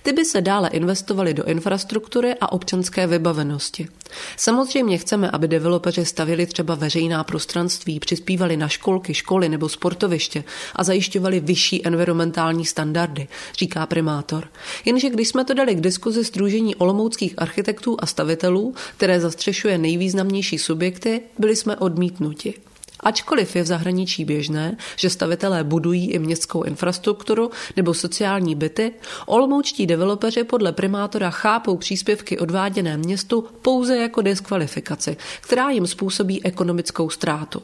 Ty 0.03 0.13
by 0.13 0.25
se 0.25 0.41
dále 0.41 0.69
investovaly 0.69 1.35
do 1.35 1.45
infrastruktury 1.45 2.35
a 2.41 2.53
občanské 2.53 3.07
vybavenosti. 3.07 3.89
Samozřejmě 4.37 4.99
chceme, 4.99 5.31
aby 5.31 5.49
developeři 5.49 6.05
stavili 6.05 6.47
třeba 6.47 6.75
veřejná 6.75 7.25
prostranství, 7.25 8.01
přispívali 8.01 8.57
na 8.57 8.69
školky, 8.69 9.15
školy 9.15 9.49
nebo 9.49 9.69
sportoviště 9.69 10.45
a 10.77 10.85
zajišťovali 10.85 11.41
vyšší 11.41 11.87
environmentální 11.87 12.65
standardy, 12.65 13.29
říká 13.59 13.87
primátor. 13.87 14.49
Jenže 14.85 15.11
když 15.11 15.29
jsme 15.29 15.45
to 15.45 15.55
dali 15.55 15.75
k 15.75 15.81
diskuzi 15.81 16.25
Združení 16.25 16.75
olomouckých 16.75 17.35
architektů 17.39 17.97
a 18.01 18.07
stavitelů, 18.07 18.75
které 18.97 19.21
zastřešuje 19.21 19.79
nejvýznamnější 19.79 20.59
subjekty, 20.59 21.21
byli 21.39 21.57
jsme 21.57 21.77
odmítnuti. 21.77 22.55
Ačkoliv 23.03 23.57
je 23.57 23.63
v 23.63 23.67
zahraničí 23.67 24.25
běžné, 24.25 24.77
že 24.97 25.11
stavitelé 25.11 25.65
budují 25.65 26.11
i 26.11 26.19
městskou 26.19 26.63
infrastrukturu 26.63 27.51
nebo 27.77 27.95
sociální 27.95 28.55
byty, 28.55 28.93
olomoučtí 29.27 29.87
developeři 29.87 30.45
podle 30.45 30.73
primátora 30.73 31.31
chápou 31.31 31.77
příspěvky 31.77 32.39
odváděné 32.39 32.97
městu 32.97 33.49
pouze 33.63 33.97
jako 33.97 34.23
diskvalifikaci, 34.23 35.17
která 35.41 35.71
jim 35.71 35.87
způsobí 35.87 36.45
ekonomickou 36.45 37.11
ztrátu. 37.11 37.63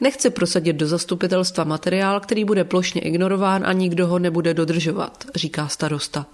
Nechci 0.00 0.30
prosadit 0.30 0.76
do 0.76 0.86
zastupitelstva 0.86 1.64
materiál, 1.64 2.20
který 2.20 2.44
bude 2.44 2.64
plošně 2.64 3.00
ignorován 3.00 3.66
a 3.66 3.72
nikdo 3.72 4.06
ho 4.06 4.18
nebude 4.18 4.54
dodržovat, 4.54 5.24
říká 5.34 5.68
starosta. 5.68 6.26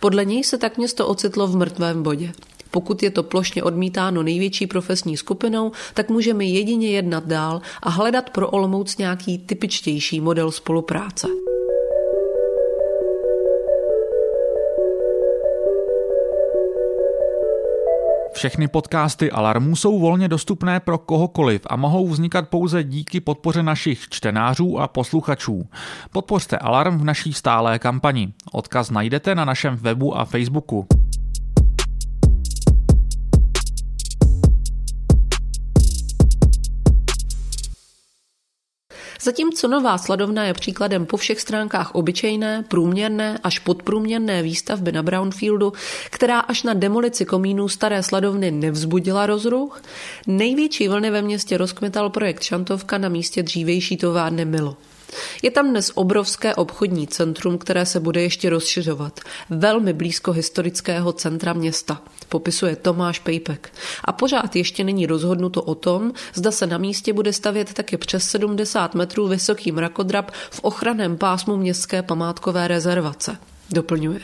Podle 0.00 0.24
něj 0.24 0.44
se 0.44 0.58
tak 0.58 0.78
město 0.78 1.08
ocitlo 1.08 1.46
v 1.46 1.56
mrtvém 1.56 2.02
bodě. 2.02 2.32
Pokud 2.70 3.02
je 3.02 3.10
to 3.10 3.22
plošně 3.22 3.62
odmítáno 3.62 4.22
největší 4.22 4.66
profesní 4.66 5.16
skupinou, 5.16 5.72
tak 5.94 6.08
můžeme 6.08 6.44
jedině 6.44 6.90
jednat 6.90 7.26
dál 7.26 7.60
a 7.82 7.90
hledat 7.90 8.30
pro 8.30 8.50
Olomouc 8.50 8.96
nějaký 8.96 9.38
typičtější 9.38 10.20
model 10.20 10.50
spolupráce. 10.50 11.26
Všechny 18.40 18.68
podcasty 18.68 19.30
Alarmu 19.30 19.76
jsou 19.76 19.98
volně 19.98 20.28
dostupné 20.28 20.80
pro 20.80 20.98
kohokoliv 20.98 21.62
a 21.66 21.76
mohou 21.76 22.08
vznikat 22.08 22.48
pouze 22.48 22.84
díky 22.84 23.20
podpoře 23.20 23.62
našich 23.62 24.08
čtenářů 24.08 24.78
a 24.78 24.88
posluchačů. 24.88 25.68
Podpořte 26.10 26.58
Alarm 26.58 26.98
v 26.98 27.04
naší 27.04 27.32
stálé 27.32 27.78
kampani. 27.78 28.32
Odkaz 28.52 28.90
najdete 28.90 29.34
na 29.34 29.44
našem 29.44 29.76
webu 29.76 30.18
a 30.18 30.24
Facebooku. 30.24 30.86
Zatímco 39.22 39.68
nová 39.68 39.98
sladovna 39.98 40.44
je 40.44 40.54
příkladem 40.54 41.06
po 41.06 41.16
všech 41.16 41.40
stránkách 41.40 41.94
obyčejné, 41.94 42.64
průměrné 42.68 43.38
až 43.44 43.58
podprůměrné 43.58 44.42
výstavby 44.42 44.92
na 44.92 45.02
Brownfieldu, 45.02 45.72
která 46.10 46.40
až 46.40 46.62
na 46.62 46.74
demolici 46.74 47.24
komínů 47.24 47.68
staré 47.68 48.02
sladovny 48.02 48.50
nevzbudila 48.50 49.26
rozruch, 49.26 49.82
největší 50.26 50.88
vlny 50.88 51.10
ve 51.10 51.22
městě 51.22 51.58
rozkmetal 51.58 52.10
projekt 52.10 52.42
Šantovka 52.42 52.98
na 52.98 53.08
místě 53.08 53.42
dřívejší 53.42 53.96
továrny 53.96 54.44
Milo. 54.44 54.76
Je 55.42 55.50
tam 55.50 55.70
dnes 55.70 55.92
obrovské 55.94 56.54
obchodní 56.54 57.06
centrum, 57.06 57.58
které 57.58 57.86
se 57.86 58.00
bude 58.00 58.22
ještě 58.22 58.50
rozšiřovat. 58.50 59.20
Velmi 59.50 59.92
blízko 59.92 60.32
historického 60.32 61.12
centra 61.12 61.52
města, 61.52 62.02
popisuje 62.28 62.76
Tomáš 62.76 63.18
Pejpek. 63.18 63.72
A 64.04 64.12
pořád 64.12 64.56
ještě 64.56 64.84
není 64.84 65.06
rozhodnuto 65.06 65.62
o 65.62 65.74
tom, 65.74 66.12
zda 66.34 66.50
se 66.50 66.66
na 66.66 66.78
místě 66.78 67.12
bude 67.12 67.32
stavět 67.32 67.74
taky 67.74 67.96
přes 67.96 68.24
70 68.24 68.94
metrů 68.94 69.28
vysoký 69.28 69.72
mrakodrap 69.72 70.30
v 70.50 70.60
ochraném 70.62 71.16
pásmu 71.16 71.56
městské 71.56 72.02
památkové 72.02 72.68
rezervace. 72.68 73.38
Doplňuje. 73.70 74.20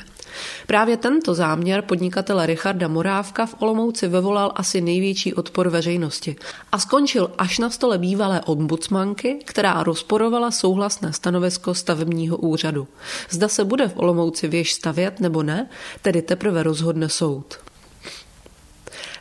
Právě 0.67 0.97
tento 0.97 1.35
záměr 1.35 1.83
podnikatele 1.83 2.47
Richarda 2.47 2.89
Morávka 2.89 3.47
v 3.47 3.55
Olomouci 3.59 4.09
vyvolal 4.09 4.53
asi 4.55 4.81
největší 4.81 5.35
odpor 5.35 5.69
veřejnosti 5.69 6.37
a 6.73 6.79
skončil 6.79 7.31
až 7.39 7.59
na 7.59 7.71
stole 7.71 7.99
bývalé 7.99 8.41
ombudsmanky, 8.41 9.39
která 9.45 9.83
rozporovala 9.83 10.51
souhlasné 10.51 11.13
stanovisko 11.13 11.75
stavebního 11.75 12.37
úřadu. 12.37 12.89
Zda 13.31 13.49
se 13.49 13.65
bude 13.65 13.89
v 13.89 13.97
Olomouci 13.97 14.49
věž 14.49 14.73
stavět 14.73 15.21
nebo 15.21 15.43
ne, 15.43 15.69
tedy 16.03 16.23
teprve 16.23 16.63
rozhodne 16.63 17.09
soud. 17.09 17.66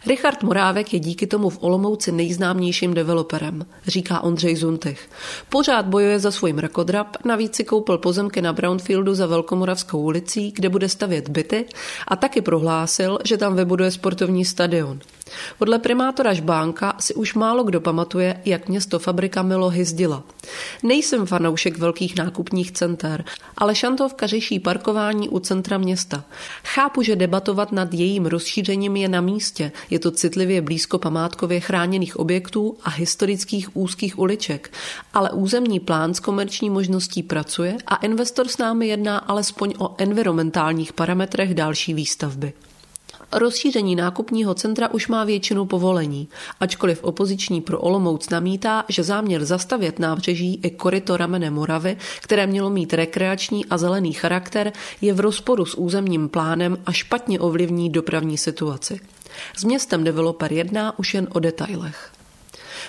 Richard 0.07 0.43
Morávek 0.43 0.93
je 0.93 0.99
díky 0.99 1.27
tomu 1.27 1.49
v 1.49 1.57
Olomouci 1.61 2.11
nejznámějším 2.11 2.93
developerem, 2.93 3.65
říká 3.87 4.19
Ondřej 4.19 4.55
Zuntych. 4.55 5.09
Pořád 5.49 5.85
bojuje 5.85 6.19
za 6.19 6.31
svůj 6.31 6.53
mrakodrap, 6.53 7.07
navíc 7.25 7.55
si 7.55 7.63
koupil 7.63 7.97
pozemky 7.97 8.41
na 8.41 8.53
Brownfieldu 8.53 9.13
za 9.13 9.25
Velkomoravskou 9.25 10.01
ulicí, 10.01 10.51
kde 10.51 10.69
bude 10.69 10.89
stavět 10.89 11.29
byty 11.29 11.65
a 12.07 12.15
taky 12.15 12.41
prohlásil, 12.41 13.19
že 13.25 13.37
tam 13.37 13.55
vybuduje 13.55 13.91
sportovní 13.91 14.45
stadion. 14.45 14.99
Podle 15.57 15.79
primátora 15.79 16.33
Žbánka 16.33 16.95
si 16.99 17.13
už 17.13 17.33
málo 17.33 17.63
kdo 17.63 17.81
pamatuje, 17.81 18.41
jak 18.45 18.69
město 18.69 18.99
fabrika 18.99 19.41
Milo 19.41 19.69
hyzdila. 19.69 20.23
Nejsem 20.83 21.25
fanoušek 21.25 21.77
velkých 21.77 22.15
nákupních 22.15 22.71
center, 22.71 23.25
ale 23.57 23.75
Šantovka 23.75 24.27
řeší 24.27 24.59
parkování 24.59 25.29
u 25.29 25.39
centra 25.39 25.77
města. 25.77 26.23
Chápu, 26.63 27.01
že 27.01 27.15
debatovat 27.15 27.71
nad 27.71 27.93
jejím 27.93 28.25
rozšířením 28.25 28.95
je 28.95 29.09
na 29.09 29.21
místě. 29.21 29.71
Je 29.89 29.99
to 29.99 30.11
citlivě 30.11 30.61
blízko 30.61 30.99
památkově 30.99 31.59
chráněných 31.59 32.19
objektů 32.19 32.77
a 32.83 32.89
historických 32.89 33.77
úzkých 33.77 34.19
uliček. 34.19 34.71
Ale 35.13 35.31
územní 35.31 35.79
plán 35.79 36.13
s 36.13 36.19
komerční 36.19 36.69
možností 36.69 37.23
pracuje 37.23 37.77
a 37.87 37.95
investor 37.95 38.47
s 38.47 38.57
námi 38.57 38.87
jedná 38.87 39.17
alespoň 39.17 39.73
o 39.77 39.95
environmentálních 39.97 40.93
parametrech 40.93 41.53
další 41.53 41.93
výstavby. 41.93 42.53
Rozšíření 43.37 43.95
nákupního 43.95 44.53
centra 44.53 44.93
už 44.93 45.07
má 45.07 45.23
většinu 45.23 45.65
povolení, 45.65 46.27
ačkoliv 46.59 47.03
opoziční 47.03 47.61
pro 47.61 47.79
Olomouc 47.79 48.29
namítá, 48.29 48.85
že 48.89 49.03
záměr 49.03 49.45
zastavět 49.45 49.99
nábřeží 49.99 50.59
i 50.63 50.69
koryto 50.69 51.17
ramene 51.17 51.49
Moravy, 51.49 51.97
které 52.21 52.47
mělo 52.47 52.69
mít 52.69 52.93
rekreační 52.93 53.65
a 53.65 53.77
zelený 53.77 54.13
charakter, 54.13 54.73
je 55.01 55.13
v 55.13 55.19
rozporu 55.19 55.65
s 55.65 55.75
územním 55.75 56.29
plánem 56.29 56.77
a 56.85 56.91
špatně 56.91 57.39
ovlivní 57.39 57.89
dopravní 57.89 58.37
situaci. 58.37 58.99
S 59.57 59.63
městem 59.63 60.03
developer 60.03 60.53
jedná 60.53 60.99
už 60.99 61.13
jen 61.13 61.27
o 61.31 61.39
detailech. 61.39 62.11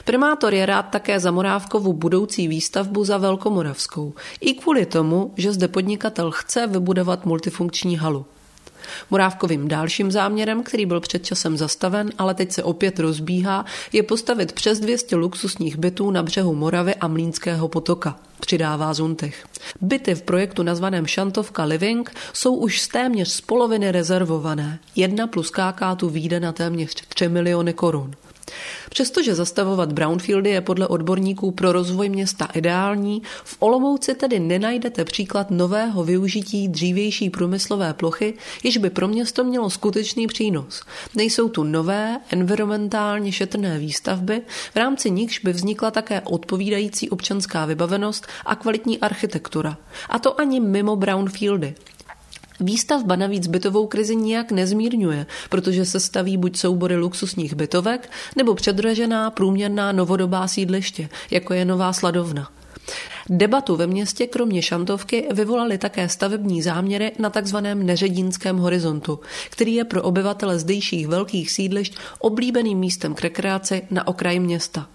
Primátor 0.04 0.54
je 0.54 0.66
rád 0.66 0.82
také 0.82 1.20
za 1.20 1.30
Morávkovu 1.30 1.92
budoucí 1.92 2.48
výstavbu 2.48 3.04
za 3.04 3.18
Velkomoravskou, 3.18 4.14
i 4.40 4.54
kvůli 4.54 4.86
tomu, 4.86 5.32
že 5.36 5.52
zde 5.52 5.68
podnikatel 5.68 6.30
chce 6.30 6.66
vybudovat 6.66 7.26
multifunkční 7.26 7.96
halu. 7.96 8.26
Morávkovým 9.10 9.68
dalším 9.68 10.10
záměrem, 10.10 10.62
který 10.62 10.86
byl 10.86 11.00
před 11.00 11.26
časem 11.26 11.56
zastaven, 11.56 12.10
ale 12.18 12.34
teď 12.34 12.52
se 12.52 12.62
opět 12.62 12.98
rozbíhá, 12.98 13.64
je 13.92 14.02
postavit 14.02 14.52
přes 14.52 14.80
200 14.80 15.16
luxusních 15.16 15.76
bytů 15.76 16.10
na 16.10 16.22
břehu 16.22 16.54
Moravy 16.54 16.94
a 16.94 17.08
Mlínského 17.08 17.68
potoka 17.68 18.16
přidává 18.40 18.94
Zuntech. 18.94 19.46
Byty 19.80 20.14
v 20.14 20.22
projektu 20.22 20.62
nazvaném 20.62 21.06
Šantovka 21.06 21.64
Living 21.64 22.10
jsou 22.32 22.54
už 22.54 22.80
z 22.80 22.88
téměř 22.88 23.28
z 23.28 23.40
poloviny 23.40 23.92
rezervované. 23.92 24.78
Jedna 24.96 25.26
plus 25.26 25.50
KK 25.50 25.82
tu 25.96 26.08
výjde 26.08 26.40
na 26.40 26.52
téměř 26.52 26.94
3 27.08 27.28
miliony 27.28 27.72
korun. 27.72 28.14
Přestože 28.90 29.34
zastavovat 29.34 29.92
brownfieldy 29.92 30.50
je 30.50 30.60
podle 30.60 30.86
odborníků 30.86 31.50
pro 31.50 31.72
rozvoj 31.72 32.08
města 32.08 32.48
ideální, 32.54 33.22
v 33.44 33.56
Olomouci 33.58 34.14
tedy 34.14 34.40
nenajdete 34.40 35.04
příklad 35.04 35.50
nového 35.50 36.04
využití 36.04 36.68
dřívější 36.68 37.30
průmyslové 37.30 37.94
plochy, 37.94 38.34
jež 38.64 38.76
by 38.76 38.90
pro 38.90 39.08
město 39.08 39.44
mělo 39.44 39.70
skutečný 39.70 40.26
přínos. 40.26 40.82
Nejsou 41.14 41.48
tu 41.48 41.64
nové, 41.64 42.20
environmentálně 42.30 43.32
šetrné 43.32 43.78
výstavby, 43.78 44.42
v 44.72 44.76
rámci 44.76 45.10
nichž 45.10 45.38
by 45.38 45.52
vznikla 45.52 45.90
také 45.90 46.20
odpovídající 46.20 47.10
občanská 47.10 47.64
vybavenost 47.64 48.26
a 48.46 48.54
kvalitní 48.54 48.98
architektura. 48.98 49.76
A 50.08 50.18
to 50.18 50.40
ani 50.40 50.60
mimo 50.60 50.96
brownfieldy. 50.96 51.74
Výstavba 52.60 53.16
navíc 53.16 53.46
bytovou 53.46 53.86
krizi 53.86 54.16
nijak 54.16 54.52
nezmírňuje, 54.52 55.26
protože 55.50 55.84
se 55.84 56.00
staví 56.00 56.36
buď 56.36 56.56
soubory 56.56 56.96
luxusních 56.96 57.54
bytovek, 57.54 58.10
nebo 58.36 58.54
předražená 58.54 59.30
průměrná 59.30 59.92
novodobá 59.92 60.48
sídliště, 60.48 61.08
jako 61.30 61.54
je 61.54 61.64
Nová 61.64 61.92
Sladovna. 61.92 62.48
Debatu 63.28 63.76
ve 63.76 63.86
městě 63.86 64.26
kromě 64.26 64.62
šantovky 64.62 65.28
vyvolaly 65.32 65.78
také 65.78 66.08
stavební 66.08 66.62
záměry 66.62 67.12
na 67.18 67.30
takzvaném 67.30 67.86
neředínském 67.86 68.56
horizontu, 68.58 69.20
který 69.50 69.74
je 69.74 69.84
pro 69.84 70.02
obyvatele 70.02 70.58
zdejších 70.58 71.08
velkých 71.08 71.50
sídlišť 71.50 71.96
oblíbeným 72.18 72.78
místem 72.78 73.14
k 73.14 73.20
rekreaci 73.20 73.82
na 73.90 74.06
okraji 74.06 74.40
města. 74.40 74.88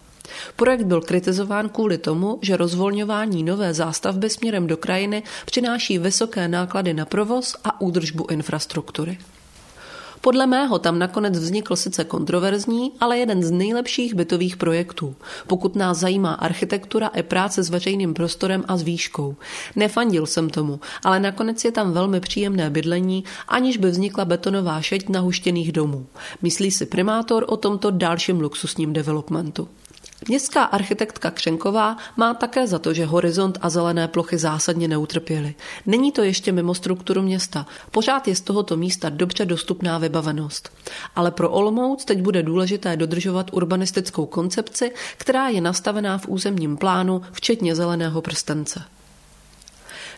Projekt 0.55 0.83
byl 0.83 1.01
kritizován 1.01 1.69
kvůli 1.69 1.97
tomu, 1.97 2.39
že 2.41 2.57
rozvolňování 2.57 3.43
nové 3.43 3.73
zástavby 3.73 4.29
směrem 4.29 4.67
do 4.67 4.77
krajiny 4.77 5.23
přináší 5.45 5.97
vysoké 5.97 6.47
náklady 6.47 6.93
na 6.93 7.05
provoz 7.05 7.55
a 7.63 7.81
údržbu 7.81 8.27
infrastruktury. 8.31 9.17
Podle 10.21 10.47
mého 10.47 10.79
tam 10.79 10.99
nakonec 10.99 11.39
vznikl 11.39 11.75
sice 11.75 12.03
kontroverzní, 12.03 12.91
ale 12.99 13.17
jeden 13.17 13.43
z 13.43 13.51
nejlepších 13.51 14.13
bytových 14.13 14.57
projektů, 14.57 15.15
pokud 15.47 15.75
nás 15.75 15.97
zajímá 15.97 16.33
architektura 16.33 17.07
i 17.07 17.23
práce 17.23 17.63
s 17.63 17.69
veřejným 17.69 18.13
prostorem 18.13 18.63
a 18.67 18.77
s 18.77 18.81
výškou. 18.81 19.35
Nefandil 19.75 20.25
jsem 20.25 20.49
tomu, 20.49 20.79
ale 21.03 21.19
nakonec 21.19 21.65
je 21.65 21.71
tam 21.71 21.91
velmi 21.91 22.19
příjemné 22.19 22.69
bydlení, 22.69 23.23
aniž 23.47 23.77
by 23.77 23.89
vznikla 23.89 24.25
betonová 24.25 24.81
šeť 24.81 25.09
nahuštěných 25.09 25.71
domů. 25.71 26.05
Myslí 26.41 26.71
si 26.71 26.85
primátor 26.85 27.45
o 27.47 27.57
tomto 27.57 27.91
dalším 27.91 28.39
luxusním 28.39 28.93
developmentu. 28.93 29.67
Městská 30.27 30.63
architektka 30.63 31.31
Křenková 31.31 31.97
má 32.17 32.33
také 32.33 32.67
za 32.67 32.79
to, 32.79 32.93
že 32.93 33.05
horizont 33.05 33.57
a 33.61 33.69
zelené 33.69 34.07
plochy 34.07 34.37
zásadně 34.37 34.87
neutrpěly. 34.87 35.55
Není 35.85 36.11
to 36.11 36.23
ještě 36.23 36.51
mimo 36.51 36.75
strukturu 36.75 37.21
města. 37.21 37.65
Pořád 37.91 38.27
je 38.27 38.35
z 38.35 38.41
tohoto 38.41 38.77
místa 38.77 39.09
dobře 39.09 39.45
dostupná 39.45 39.97
vybavenost. 39.97 40.69
Ale 41.15 41.31
pro 41.31 41.49
Olomouc 41.49 42.05
teď 42.05 42.21
bude 42.21 42.43
důležité 42.43 42.97
dodržovat 42.97 43.49
urbanistickou 43.53 44.25
koncepci, 44.25 44.91
která 45.17 45.47
je 45.47 45.61
nastavená 45.61 46.17
v 46.17 46.27
územním 46.27 46.77
plánu, 46.77 47.21
včetně 47.31 47.75
zeleného 47.75 48.21
prstence. 48.21 48.83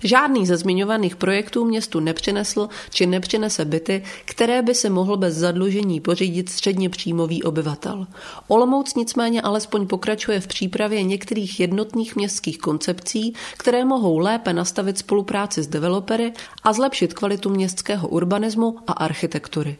Žádný 0.04 0.46
ze 0.46 0.58
zmiňovaných 0.58 1.16
projektů 1.16 1.66
městu 1.66 2.00
nepřinesl 2.00 2.70
či 2.90 3.06
nepřinese 3.06 3.66
byty, 3.66 4.04
které 4.26 4.62
by 4.62 4.76
se 4.76 4.90
mohl 4.90 5.18
bez 5.18 5.36
zadlužení 5.36 6.00
pořídit 6.00 6.50
středně 6.50 6.90
příjmový 6.90 7.44
obyvatel. 7.44 8.08
Olomouc 8.48 8.96
nicméně 8.96 9.42
alespoň 9.42 9.88
pokračuje 9.88 10.40
v 10.40 10.48
přípravě 10.48 11.04
některých 11.04 11.60
jednotných 11.60 12.16
městských 12.16 12.58
koncepcí, 12.58 13.34
které 13.58 13.86
mohou 13.86 14.18
lépe 14.18 14.54
nastavit 14.54 14.98
spolupráci 14.98 15.64
s 15.64 15.68
developery 15.68 16.34
a 16.64 16.74
zlepšit 16.74 17.14
kvalitu 17.14 17.50
městského 17.50 18.08
urbanismu 18.08 18.78
a 18.88 18.92
architektury. 18.92 19.78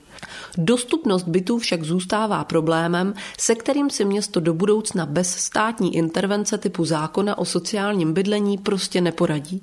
Dostupnost 0.58 1.28
bytů 1.28 1.58
však 1.58 1.84
zůstává 1.84 2.44
problémem, 2.44 3.14
se 3.40 3.56
kterým 3.56 3.90
si 3.90 4.06
město 4.06 4.40
do 4.40 4.54
budoucna 4.54 5.06
bez 5.06 5.36
státní 5.36 5.96
intervence 5.96 6.58
typu 6.58 6.86
zákona 6.86 7.38
o 7.38 7.46
sociálním 7.46 8.14
bydlení 8.14 8.58
prostě 8.58 9.02
neporadí. 9.02 9.62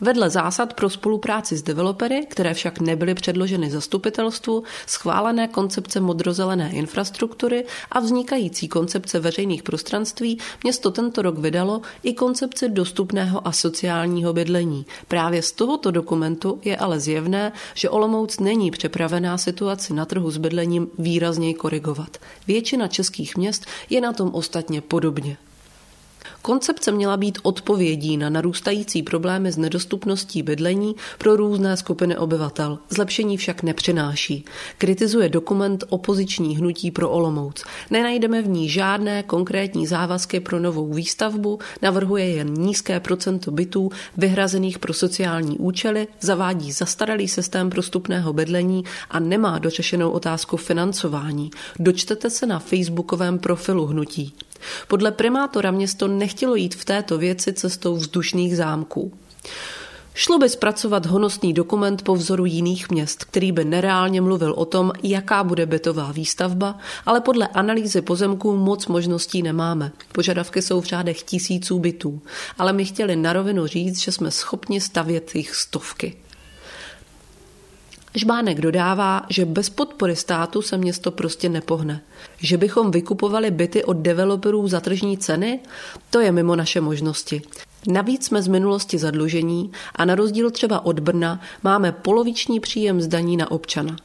Vedle 0.00 0.30
zásad 0.30 0.74
pro 0.74 0.90
spolupráci 0.90 1.56
s 1.56 1.62
developery, 1.62 2.26
které 2.30 2.54
však 2.54 2.80
nebyly 2.80 3.14
předloženy 3.14 3.70
zastupitelstvu, 3.70 4.62
schválené 4.86 5.48
koncepce 5.48 6.00
modrozelené 6.00 6.72
infrastruktury 6.72 7.64
a 7.90 8.00
vznikající 8.00 8.68
koncepce 8.68 9.20
veřejných 9.20 9.62
prostranství, 9.62 10.38
město 10.64 10.90
tento 10.90 11.22
rok 11.22 11.38
vydalo 11.38 11.82
i 12.02 12.14
koncepci 12.14 12.68
dostupného 12.68 13.48
a 13.48 13.52
sociálního 13.52 14.32
bydlení. 14.32 14.86
Právě 15.08 15.42
z 15.42 15.52
tohoto 15.52 15.90
dokumentu 15.90 16.60
je 16.64 16.76
ale 16.76 17.00
zjevné, 17.00 17.52
že 17.74 17.90
Olomouc 17.90 18.40
není 18.40 18.70
připravená 18.70 19.38
situaci 19.38 19.94
na 19.94 20.04
trhu 20.04 20.30
s 20.30 20.36
bydlením 20.36 20.88
výrazněji 20.98 21.54
korigovat. 21.54 22.16
Většina 22.46 22.88
českých 22.88 23.36
měst 23.36 23.66
je 23.90 24.00
na 24.00 24.12
tom 24.12 24.30
ostatně 24.34 24.80
podobně. 24.80 25.36
Koncepce 26.42 26.92
měla 26.92 27.16
být 27.16 27.38
odpovědí 27.42 28.16
na 28.16 28.30
narůstající 28.30 29.02
problémy 29.02 29.52
s 29.52 29.56
nedostupností 29.56 30.42
bydlení 30.42 30.94
pro 31.18 31.36
různé 31.36 31.76
skupiny 31.76 32.16
obyvatel. 32.16 32.78
Zlepšení 32.90 33.36
však 33.36 33.62
nepřináší. 33.62 34.44
Kritizuje 34.78 35.28
dokument 35.28 35.84
opoziční 35.88 36.56
hnutí 36.56 36.90
pro 36.90 37.10
Olomouc. 37.10 37.64
Nenajdeme 37.90 38.42
v 38.42 38.48
ní 38.48 38.68
žádné 38.68 39.22
konkrétní 39.22 39.86
závazky 39.86 40.40
pro 40.40 40.60
novou 40.60 40.92
výstavbu, 40.92 41.58
navrhuje 41.82 42.28
jen 42.28 42.54
nízké 42.54 43.00
procento 43.00 43.50
bytů 43.50 43.90
vyhrazených 44.16 44.78
pro 44.78 44.94
sociální 44.94 45.58
účely, 45.58 46.08
zavádí 46.20 46.72
zastaralý 46.72 47.28
systém 47.28 47.70
prostupného 47.70 48.32
bydlení 48.32 48.84
a 49.10 49.18
nemá 49.20 49.58
dořešenou 49.58 50.10
otázku 50.10 50.56
financování. 50.56 51.50
Dočtete 51.78 52.30
se 52.30 52.46
na 52.46 52.58
facebookovém 52.58 53.38
profilu 53.38 53.86
hnutí. 53.86 54.34
Podle 54.88 55.12
primátora 55.12 55.70
město 55.70 56.08
nechtělo 56.08 56.54
jít 56.54 56.74
v 56.74 56.84
této 56.84 57.18
věci 57.18 57.52
cestou 57.52 57.96
vzdušných 57.96 58.56
zámků. 58.56 59.12
Šlo 60.14 60.38
by 60.38 60.48
zpracovat 60.48 61.06
honosný 61.06 61.52
dokument 61.52 62.02
po 62.02 62.14
vzoru 62.14 62.44
jiných 62.44 62.90
měst, 62.90 63.24
který 63.24 63.52
by 63.52 63.64
nereálně 63.64 64.20
mluvil 64.20 64.52
o 64.52 64.64
tom, 64.64 64.92
jaká 65.02 65.44
bude 65.44 65.66
bytová 65.66 66.12
výstavba, 66.12 66.78
ale 67.06 67.20
podle 67.20 67.48
analýzy 67.48 68.02
pozemků 68.02 68.56
moc 68.56 68.86
možností 68.86 69.42
nemáme. 69.42 69.92
Požadavky 70.12 70.62
jsou 70.62 70.80
v 70.80 70.84
řádech 70.84 71.22
tisíců 71.22 71.78
bytů, 71.78 72.22
ale 72.58 72.72
my 72.72 72.84
chtěli 72.84 73.16
na 73.16 73.32
rovinu 73.32 73.66
říct, 73.66 74.00
že 74.00 74.12
jsme 74.12 74.30
schopni 74.30 74.80
stavět 74.80 75.34
jich 75.34 75.54
stovky. 75.54 76.14
Žbánek 78.14 78.60
dodává, 78.60 79.26
že 79.28 79.44
bez 79.44 79.70
podpory 79.70 80.16
státu 80.16 80.62
se 80.62 80.76
město 80.76 81.10
prostě 81.10 81.48
nepohne. 81.48 82.00
Že 82.38 82.56
bychom 82.56 82.90
vykupovali 82.90 83.50
byty 83.50 83.84
od 83.84 83.96
developerů 83.96 84.68
za 84.68 84.80
tržní 84.80 85.18
ceny, 85.18 85.60
to 86.10 86.20
je 86.20 86.32
mimo 86.32 86.56
naše 86.56 86.80
možnosti. 86.80 87.42
Navíc 87.86 88.26
jsme 88.26 88.42
z 88.42 88.48
minulosti 88.48 88.98
zadlužení 88.98 89.72
a 89.94 90.04
na 90.04 90.14
rozdíl 90.14 90.50
třeba 90.50 90.86
od 90.86 91.00
Brna 91.00 91.40
máme 91.62 91.92
poloviční 91.92 92.60
příjem 92.60 93.00
zdaní 93.00 93.36
na 93.36 93.50
občana. 93.50 93.96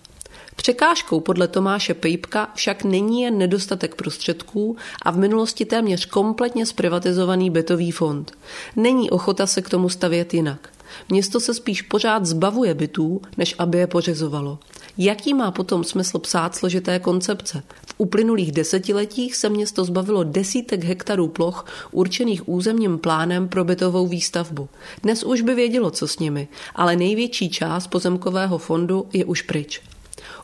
Překážkou 0.55 1.19
podle 1.19 1.47
Tomáše 1.47 1.93
Pejpka 1.93 2.49
však 2.55 2.83
není 2.83 3.21
jen 3.21 3.37
nedostatek 3.37 3.95
prostředků 3.95 4.77
a 5.01 5.11
v 5.11 5.17
minulosti 5.17 5.65
téměř 5.65 6.05
kompletně 6.05 6.65
zprivatizovaný 6.65 7.49
bytový 7.49 7.91
fond. 7.91 8.31
Není 8.75 9.09
ochota 9.09 9.47
se 9.47 9.61
k 9.61 9.69
tomu 9.69 9.89
stavět 9.89 10.33
jinak. 10.33 10.69
Město 11.09 11.39
se 11.39 11.53
spíš 11.53 11.81
pořád 11.81 12.25
zbavuje 12.25 12.73
bytů, 12.73 13.21
než 13.37 13.55
aby 13.57 13.77
je 13.77 13.87
pořizovalo. 13.87 14.59
Jaký 14.97 15.33
má 15.33 15.51
potom 15.51 15.83
smysl 15.83 16.19
psát 16.19 16.55
složité 16.55 16.99
koncepce? 16.99 17.63
V 17.87 17.93
uplynulých 17.97 18.51
desetiletích 18.51 19.35
se 19.35 19.49
město 19.49 19.85
zbavilo 19.85 20.23
desítek 20.23 20.83
hektarů 20.83 21.27
ploch 21.27 21.65
určených 21.91 22.49
územním 22.49 22.97
plánem 22.97 23.47
pro 23.47 23.63
bytovou 23.63 24.07
výstavbu. 24.07 24.69
Dnes 25.03 25.23
už 25.23 25.41
by 25.41 25.55
vědělo, 25.55 25.91
co 25.91 26.07
s 26.07 26.19
nimi, 26.19 26.47
ale 26.75 26.95
největší 26.95 27.49
část 27.49 27.87
pozemkového 27.87 28.57
fondu 28.57 29.05
je 29.13 29.25
už 29.25 29.41
pryč. 29.41 29.81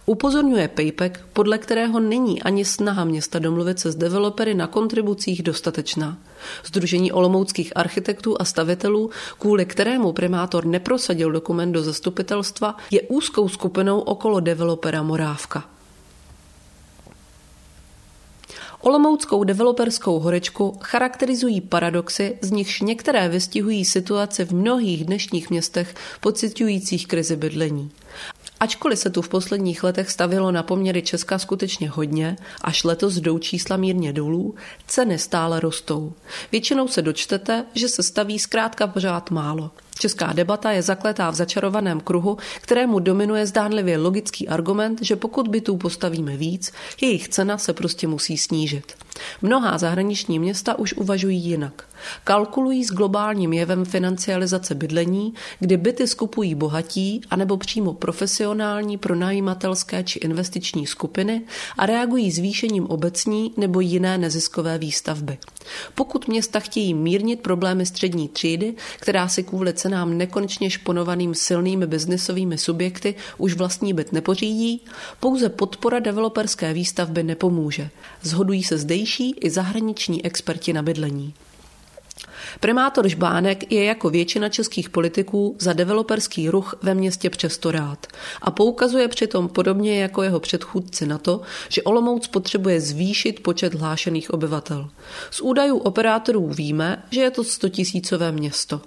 Upozorňuje 0.05 0.67
Paypek, 0.67 1.25
podle 1.33 1.57
kterého 1.57 1.99
není 1.99 2.43
ani 2.43 2.65
snaha 2.65 3.03
města 3.03 3.39
domluvit 3.39 3.79
se 3.79 3.91
s 3.91 3.95
developery 3.95 4.53
na 4.53 4.67
kontribucích 4.67 5.43
dostatečná. 5.43 6.17
Združení 6.65 7.11
olomouckých 7.11 7.77
architektů 7.77 8.35
a 8.39 8.45
stavitelů, 8.45 9.09
kvůli 9.39 9.65
kterému 9.65 10.13
primátor 10.13 10.65
neprosadil 10.65 11.31
dokument 11.31 11.71
do 11.71 11.83
zastupitelstva, 11.83 12.77
je 12.91 13.01
úzkou 13.01 13.49
skupinou 13.49 13.99
okolo 13.99 14.39
developera 14.39 15.03
Morávka. 15.03 15.63
Olomouckou 18.81 19.43
developerskou 19.43 20.19
horečku 20.19 20.77
charakterizují 20.81 21.61
paradoxy, 21.61 22.37
z 22.41 22.51
nichž 22.51 22.81
některé 22.81 23.29
vystihují 23.29 23.85
situaci 23.85 24.45
v 24.45 24.51
mnohých 24.51 25.05
dnešních 25.05 25.49
městech 25.49 25.95
pocitujících 26.21 27.07
krizi 27.07 27.35
bydlení. 27.35 27.91
Ačkoliv 28.63 28.99
se 28.99 29.09
tu 29.09 29.21
v 29.21 29.29
posledních 29.29 29.83
letech 29.83 30.11
stavilo 30.11 30.51
na 30.51 30.63
poměry 30.63 31.01
Česka 31.01 31.39
skutečně 31.39 31.89
hodně, 31.89 32.35
až 32.61 32.83
letos 32.83 33.15
jdou 33.15 33.37
čísla 33.37 33.77
mírně 33.77 34.13
dolů, 34.13 34.55
ceny 34.87 35.19
stále 35.19 35.59
rostou. 35.59 36.13
Většinou 36.51 36.87
se 36.87 37.01
dočtete, 37.01 37.65
že 37.73 37.89
se 37.89 38.03
staví 38.03 38.39
zkrátka 38.39 38.87
pořád 38.87 39.31
málo. 39.31 39.71
Česká 39.99 40.33
debata 40.33 40.71
je 40.71 40.81
zakletá 40.81 41.29
v 41.29 41.35
začarovaném 41.35 41.99
kruhu, 41.99 42.37
kterému 42.61 42.99
dominuje 42.99 43.45
zdánlivě 43.45 43.97
logický 43.97 44.47
argument, 44.47 44.99
že 45.01 45.15
pokud 45.15 45.47
bytů 45.47 45.77
postavíme 45.77 46.37
víc, 46.37 46.71
jejich 47.01 47.27
cena 47.27 47.57
se 47.57 47.73
prostě 47.73 48.07
musí 48.07 48.37
snížit. 48.37 48.93
Mnohá 49.41 49.77
zahraniční 49.77 50.39
města 50.39 50.79
už 50.79 50.93
uvažují 50.93 51.39
jinak. 51.39 51.83
Kalkulují 52.23 52.85
s 52.85 52.91
globálním 52.91 53.53
jevem 53.53 53.85
financializace 53.85 54.75
bydlení, 54.75 55.33
kdy 55.59 55.77
byty 55.77 56.07
skupují 56.07 56.55
bohatí 56.55 57.21
anebo 57.29 57.57
přímo 57.57 57.93
profesionální 57.93 58.97
pronajímatelské 58.97 60.03
či 60.03 60.19
investiční 60.19 60.87
skupiny 60.87 61.41
a 61.77 61.85
reagují 61.85 62.31
zvýšením 62.31 62.85
obecní 62.85 63.53
nebo 63.57 63.79
jiné 63.79 64.17
neziskové 64.17 64.77
výstavby. 64.77 65.37
Pokud 65.95 66.27
města 66.27 66.59
chtějí 66.59 66.93
mírnit 66.93 67.39
problémy 67.39 67.85
střední 67.85 68.29
třídy, 68.29 68.73
která 68.99 69.27
si 69.27 69.43
kvůli 69.43 69.73
cenám 69.83 70.17
nekonečně 70.17 70.69
šponovaným 70.69 71.35
silnými 71.35 71.87
biznisovými 71.87 72.57
subjekty 72.57 73.15
už 73.37 73.53
vlastní 73.53 73.93
byt 73.93 74.13
nepořídí, 74.13 74.85
pouze 75.19 75.49
podpora 75.49 75.99
developerské 75.99 76.73
výstavby 76.73 77.23
nepomůže. 77.23 77.89
Zhodují 78.21 78.63
se 78.63 78.77
zdejší 78.77 79.35
i 79.41 79.49
zahraniční 79.49 80.25
experti 80.25 80.73
na 80.73 80.81
bydlení. 80.81 81.33
Primátor 82.59 83.07
Žbánek 83.07 83.71
je 83.71 83.83
jako 83.83 84.09
většina 84.09 84.49
českých 84.49 84.89
politiků 84.89 85.55
za 85.59 85.73
developerský 85.73 86.49
ruch 86.49 86.75
ve 86.81 86.93
městě 86.93 87.29
přesto 87.29 87.71
rád 87.71 88.07
a 88.41 88.51
poukazuje 88.51 89.07
přitom 89.07 89.47
podobně 89.47 90.01
jako 90.01 90.23
jeho 90.23 90.39
předchůdci 90.39 91.05
na 91.05 91.17
to, 91.17 91.41
že 91.69 91.83
Olomouc 91.83 92.27
potřebuje 92.27 92.81
zvýšit 92.81 93.43
počet 93.43 93.73
hlášených 93.73 94.33
obyvatel. 94.33 94.89
Z 95.31 95.41
údajů 95.41 95.77
operátorů 95.77 96.47
víme, 96.47 97.03
že 97.11 97.21
je 97.21 97.31
to 97.31 97.43
100 97.43 97.69
tisícové 97.69 98.31
město. 98.31 98.81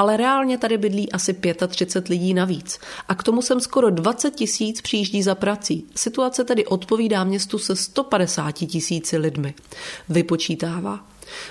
Ale 0.00 0.16
reálně 0.16 0.58
tady 0.58 0.78
bydlí 0.78 1.12
asi 1.12 1.36
35 1.68 2.08
lidí 2.08 2.34
navíc 2.34 2.78
a 3.08 3.14
k 3.14 3.22
tomu 3.22 3.42
sem 3.42 3.60
skoro 3.60 3.90
20 3.90 4.34
tisíc 4.34 4.80
přijíždí 4.80 5.22
za 5.22 5.34
prací. 5.34 5.86
Situace 5.94 6.44
tedy 6.44 6.66
odpovídá 6.66 7.24
městu 7.24 7.58
se 7.58 7.76
150 7.76 8.52
tisíci 8.52 9.18
lidmi. 9.18 9.54
Vypočítává, 10.08 11.00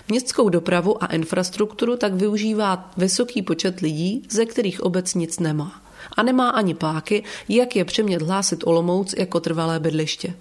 Městskou 0.08 0.50
dopravu 0.50 1.04
a 1.04 1.06
infrastrukturu 1.06 1.98
tak 1.98 2.14
využívá 2.14 2.92
vysoký 2.98 3.42
počet 3.42 3.80
lidí, 3.80 4.24
ze 4.30 4.46
kterých 4.46 4.82
obec 4.82 5.14
nic 5.14 5.40
nemá. 5.40 5.82
A 6.18 6.24
nemá 6.24 6.50
ani 6.50 6.74
páky, 6.74 7.24
jak 7.50 7.76
je 7.76 7.86
přemět 7.86 8.22
hlásit 8.22 8.64
Olomouc 8.68 9.16
jako 9.18 9.40
trvalé 9.40 9.80
bydliště. 9.80 10.34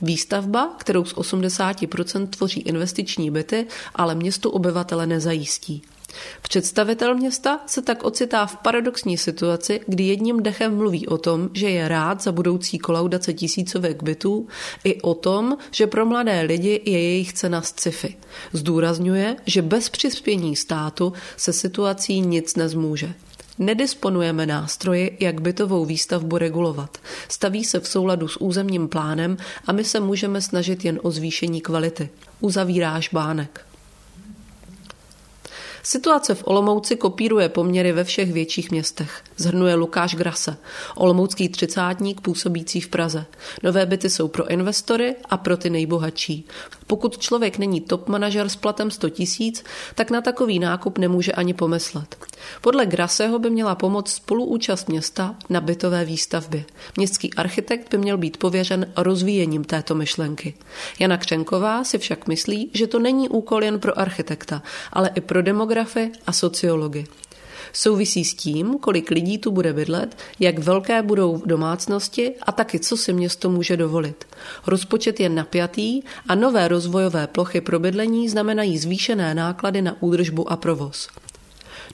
Výstavba, 0.00 0.74
kterou 0.78 1.04
z 1.04 1.14
80% 1.14 2.26
tvoří 2.26 2.60
investiční 2.60 3.30
byty, 3.30 3.66
ale 3.94 4.14
městu 4.14 4.50
obyvatele 4.50 5.06
nezajistí. 5.06 5.82
Představitel 6.42 7.14
města 7.14 7.60
se 7.66 7.82
tak 7.82 8.04
ocitá 8.04 8.46
v 8.46 8.56
paradoxní 8.56 9.18
situaci, 9.18 9.80
kdy 9.86 10.04
jedním 10.04 10.42
dechem 10.42 10.76
mluví 10.76 11.06
o 11.06 11.18
tom, 11.18 11.50
že 11.52 11.70
je 11.70 11.88
rád 11.88 12.22
za 12.22 12.32
budoucí 12.32 12.78
kolaudace 12.78 13.32
tisícovek 13.32 14.02
bytů, 14.02 14.48
i 14.84 15.00
o 15.00 15.14
tom, 15.14 15.56
že 15.70 15.86
pro 15.86 16.06
mladé 16.06 16.40
lidi 16.40 16.80
je 16.84 17.02
jejich 17.02 17.32
cena 17.32 17.62
z 17.62 17.68
sci-fi. 17.68 18.16
Zdůrazňuje, 18.52 19.36
že 19.46 19.62
bez 19.62 19.88
přispění 19.88 20.56
státu 20.56 21.12
se 21.36 21.52
situací 21.52 22.20
nic 22.20 22.56
nezmůže. 22.56 23.14
Nedisponujeme 23.58 24.46
nástroji, 24.46 25.16
jak 25.20 25.40
bytovou 25.40 25.84
výstavbu 25.84 26.38
regulovat. 26.38 26.98
Staví 27.28 27.64
se 27.64 27.80
v 27.80 27.88
souladu 27.88 28.28
s 28.28 28.40
územním 28.40 28.88
plánem 28.88 29.36
a 29.66 29.72
my 29.72 29.84
se 29.84 30.00
můžeme 30.00 30.40
snažit 30.40 30.84
jen 30.84 31.00
o 31.02 31.10
zvýšení 31.10 31.60
kvality. 31.60 32.08
Uzavírá 32.40 33.00
žbánek. 33.00 33.71
Situace 35.84 36.34
v 36.34 36.42
Olomouci 36.46 36.96
kopíruje 36.96 37.48
poměry 37.48 37.92
ve 37.92 38.04
všech 38.04 38.32
větších 38.32 38.70
městech. 38.70 39.22
Zhrnuje 39.36 39.74
Lukáš 39.74 40.14
Grase, 40.14 40.56
olomoucký 40.94 41.48
třicátník 41.48 42.20
působící 42.20 42.80
v 42.80 42.88
Praze. 42.88 43.24
Nové 43.62 43.86
byty 43.86 44.10
jsou 44.10 44.28
pro 44.28 44.48
investory 44.48 45.14
a 45.30 45.36
pro 45.36 45.56
ty 45.56 45.70
nejbohatší. 45.70 46.46
Pokud 46.86 47.18
člověk 47.18 47.58
není 47.58 47.80
top 47.80 48.08
manažer 48.08 48.48
s 48.48 48.56
platem 48.56 48.90
100 48.90 49.08
tisíc, 49.08 49.64
tak 49.94 50.10
na 50.10 50.20
takový 50.20 50.58
nákup 50.58 50.98
nemůže 50.98 51.32
ani 51.32 51.54
pomyslet. 51.54 52.16
Podle 52.60 52.86
Graseho 52.86 53.38
by 53.38 53.50
měla 53.50 53.74
pomoct 53.74 54.12
spoluúčast 54.12 54.88
města 54.88 55.34
na 55.50 55.60
bytové 55.60 56.04
výstavbě. 56.04 56.64
Městský 56.96 57.34
architekt 57.34 57.90
by 57.90 57.98
měl 57.98 58.18
být 58.18 58.36
pověřen 58.36 58.92
rozvíjením 58.96 59.64
této 59.64 59.94
myšlenky. 59.94 60.54
Jana 60.98 61.16
Křenková 61.16 61.84
si 61.84 61.98
však 61.98 62.28
myslí, 62.28 62.70
že 62.74 62.86
to 62.86 62.98
není 62.98 63.28
úkol 63.28 63.64
jen 63.64 63.80
pro 63.80 63.98
architekta, 63.98 64.62
ale 64.92 65.10
i 65.14 65.20
pro 65.20 65.42
demografy 65.74 66.12
a 66.26 66.32
sociology. 66.32 67.04
Souvisí 67.72 68.24
s 68.24 68.34
tím, 68.34 68.78
kolik 68.78 69.10
lidí 69.10 69.38
tu 69.38 69.50
bude 69.50 69.72
bydlet, 69.72 70.16
jak 70.40 70.58
velké 70.58 71.02
budou 71.02 71.42
domácnosti 71.46 72.34
a 72.42 72.52
taky 72.52 72.78
co 72.78 72.96
si 72.96 73.12
město 73.12 73.50
může 73.50 73.76
dovolit. 73.76 74.24
Rozpočet 74.66 75.20
je 75.20 75.28
napjatý 75.28 76.02
a 76.28 76.34
nové 76.34 76.68
rozvojové 76.68 77.26
plochy 77.26 77.60
pro 77.60 77.78
bydlení 77.78 78.28
znamenají 78.28 78.78
zvýšené 78.78 79.34
náklady 79.34 79.82
na 79.82 79.96
údržbu 80.02 80.52
a 80.52 80.56
provoz. 80.56 81.08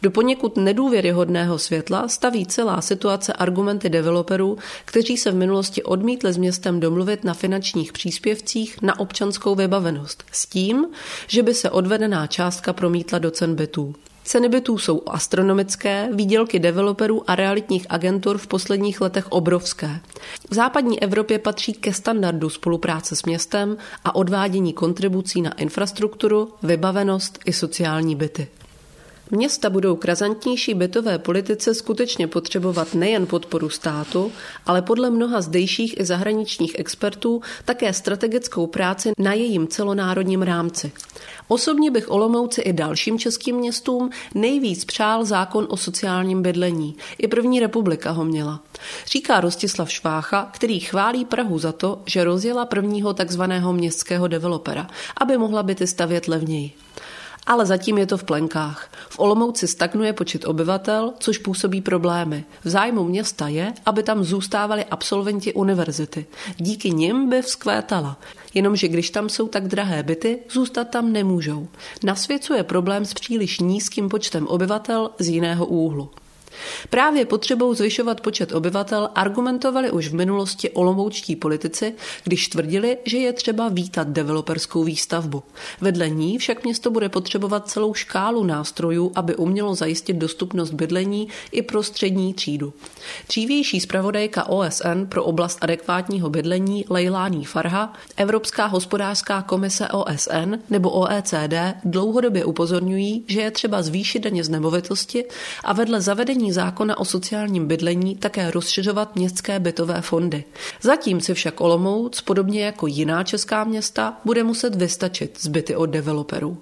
Do 0.02 0.10
poněkud 0.10 0.56
nedůvěryhodného 0.56 1.58
světla 1.58 2.08
staví 2.08 2.46
celá 2.46 2.80
situace 2.80 3.32
argumenty 3.32 3.88
developerů, 3.88 4.58
kteří 4.84 5.16
se 5.16 5.30
v 5.30 5.34
minulosti 5.34 5.82
odmítli 5.82 6.32
s 6.32 6.36
městem 6.36 6.80
domluvit 6.80 7.24
na 7.24 7.34
finančních 7.34 7.92
příspěvcích 7.92 8.82
na 8.82 8.98
občanskou 8.98 9.54
vybavenost 9.54 10.24
s 10.32 10.46
tím, 10.46 10.86
že 11.26 11.42
by 11.42 11.54
se 11.54 11.70
odvedená 11.70 12.26
částka 12.26 12.72
promítla 12.72 13.18
do 13.18 13.30
cen 13.30 13.54
bytů. 13.54 13.94
Ceny 14.28 14.48
bytů 14.48 14.78
jsou 14.78 15.02
astronomické, 15.06 16.08
výdělky 16.12 16.58
developerů 16.58 17.30
a 17.30 17.34
realitních 17.34 17.86
agentur 17.88 18.38
v 18.38 18.46
posledních 18.46 19.00
letech 19.00 19.32
obrovské. 19.32 20.00
V 20.50 20.54
západní 20.54 21.02
Evropě 21.02 21.38
patří 21.38 21.72
ke 21.72 21.92
standardu 21.92 22.50
spolupráce 22.50 23.16
s 23.16 23.22
městem 23.22 23.76
a 24.04 24.14
odvádění 24.14 24.72
kontribucí 24.72 25.42
na 25.42 25.52
infrastrukturu, 25.52 26.52
vybavenost 26.62 27.38
i 27.44 27.52
sociální 27.52 28.16
byty. 28.16 28.48
Města 29.30 29.70
budou 29.70 29.96
k 29.96 30.04
razantnější 30.04 30.74
bytové 30.74 31.18
politice 31.18 31.74
skutečně 31.74 32.26
potřebovat 32.26 32.94
nejen 32.94 33.26
podporu 33.26 33.68
státu, 33.68 34.32
ale 34.66 34.82
podle 34.82 35.10
mnoha 35.10 35.40
zdejších 35.40 36.00
i 36.00 36.04
zahraničních 36.04 36.78
expertů 36.78 37.42
také 37.64 37.92
strategickou 37.92 38.66
práci 38.66 39.12
na 39.18 39.32
jejím 39.32 39.68
celonárodním 39.68 40.42
rámci. 40.42 40.92
Osobně 41.48 41.90
bych 41.90 42.10
Olomouci 42.10 42.60
i 42.60 42.72
dalším 42.72 43.18
českým 43.18 43.56
městům 43.56 44.10
nejvíc 44.34 44.84
přál 44.84 45.24
zákon 45.24 45.66
o 45.70 45.76
sociálním 45.76 46.42
bydlení. 46.42 46.96
I 47.18 47.28
první 47.28 47.60
republika 47.60 48.10
ho 48.10 48.24
měla. 48.24 48.60
Říká 49.06 49.40
Rostislav 49.40 49.90
Švácha, 49.92 50.50
který 50.52 50.80
chválí 50.80 51.24
Prahu 51.24 51.58
za 51.58 51.72
to, 51.72 52.02
že 52.06 52.24
rozjela 52.24 52.66
prvního 52.66 53.14
takzvaného 53.14 53.72
městského 53.72 54.28
developera, 54.28 54.86
aby 55.16 55.38
mohla 55.38 55.62
byty 55.62 55.86
stavět 55.86 56.28
levněji. 56.28 56.72
Ale 57.48 57.66
zatím 57.66 57.98
je 57.98 58.06
to 58.06 58.16
v 58.18 58.24
plenkách. 58.24 58.90
V 59.08 59.18
Olomouci 59.18 59.68
stagnuje 59.68 60.12
počet 60.12 60.44
obyvatel, 60.44 61.12
což 61.18 61.38
působí 61.38 61.80
problémy. 61.80 62.44
V 62.64 62.68
zájmu 62.68 63.04
města 63.04 63.48
je, 63.48 63.72
aby 63.86 64.02
tam 64.02 64.24
zůstávali 64.24 64.84
absolventi 64.84 65.54
univerzity. 65.54 66.26
Díky 66.56 66.90
nim 66.90 67.28
by 67.28 67.42
vzkvétala. 67.42 68.20
Jenomže 68.54 68.88
když 68.88 69.10
tam 69.10 69.28
jsou 69.28 69.48
tak 69.48 69.68
drahé 69.68 70.02
byty, 70.02 70.38
zůstat 70.50 70.84
tam 70.84 71.12
nemůžou. 71.12 71.68
Nasvěcuje 72.04 72.62
problém 72.64 73.04
s 73.04 73.14
příliš 73.14 73.58
nízkým 73.58 74.08
počtem 74.08 74.46
obyvatel 74.46 75.10
z 75.18 75.28
jiného 75.28 75.66
úhlu. 75.66 76.10
Právě 76.90 77.24
potřebou 77.24 77.74
zvyšovat 77.74 78.20
počet 78.20 78.52
obyvatel 78.52 79.10
argumentovali 79.14 79.90
už 79.90 80.08
v 80.08 80.14
minulosti 80.14 80.70
olomoučtí 80.70 81.36
politici, 81.36 81.94
když 82.24 82.48
tvrdili, 82.48 82.98
že 83.04 83.18
je 83.18 83.32
třeba 83.32 83.68
vítat 83.68 84.08
developerskou 84.08 84.84
výstavbu. 84.84 85.42
Vedle 85.80 86.08
ní 86.08 86.38
však 86.38 86.64
město 86.64 86.90
bude 86.90 87.08
potřebovat 87.08 87.68
celou 87.68 87.94
škálu 87.94 88.44
nástrojů, 88.44 89.12
aby 89.14 89.36
umělo 89.36 89.74
zajistit 89.74 90.16
dostupnost 90.16 90.70
bydlení 90.70 91.28
i 91.52 91.62
pro 91.62 91.82
střední 91.82 92.34
třídu. 92.34 92.72
Dřívější 93.28 93.80
zpravodajka 93.80 94.48
OSN 94.48 95.04
pro 95.08 95.24
oblast 95.24 95.58
adekvátního 95.60 96.30
bydlení 96.30 96.84
Leilání 96.90 97.44
Farha, 97.44 97.92
Evropská 98.16 98.66
hospodářská 98.66 99.42
komise 99.42 99.88
OSN 99.88 100.54
nebo 100.70 100.90
OECD 100.90 101.54
dlouhodobě 101.84 102.44
upozorňují, 102.44 103.24
že 103.28 103.40
je 103.40 103.50
třeba 103.50 103.82
zvýšit 103.82 104.18
daně 104.18 104.44
z 104.44 104.48
nemovitosti 104.48 105.24
a 105.64 105.72
vedle 105.72 106.00
zavedení 106.00 106.47
zákona 106.52 106.98
o 106.98 107.04
sociálním 107.04 107.66
bydlení 107.66 108.16
také 108.16 108.50
rozšiřovat 108.50 109.16
městské 109.16 109.60
bytové 109.60 110.02
fondy. 110.02 110.44
Zatím 110.82 111.20
si 111.20 111.34
však 111.34 111.60
Olomouc, 111.60 112.20
podobně 112.20 112.64
jako 112.64 112.86
jiná 112.86 113.24
česká 113.24 113.64
města, 113.64 114.16
bude 114.24 114.44
muset 114.44 114.74
vystačit 114.74 115.38
zbyty 115.40 115.76
od 115.76 115.86
developerů. 115.86 116.58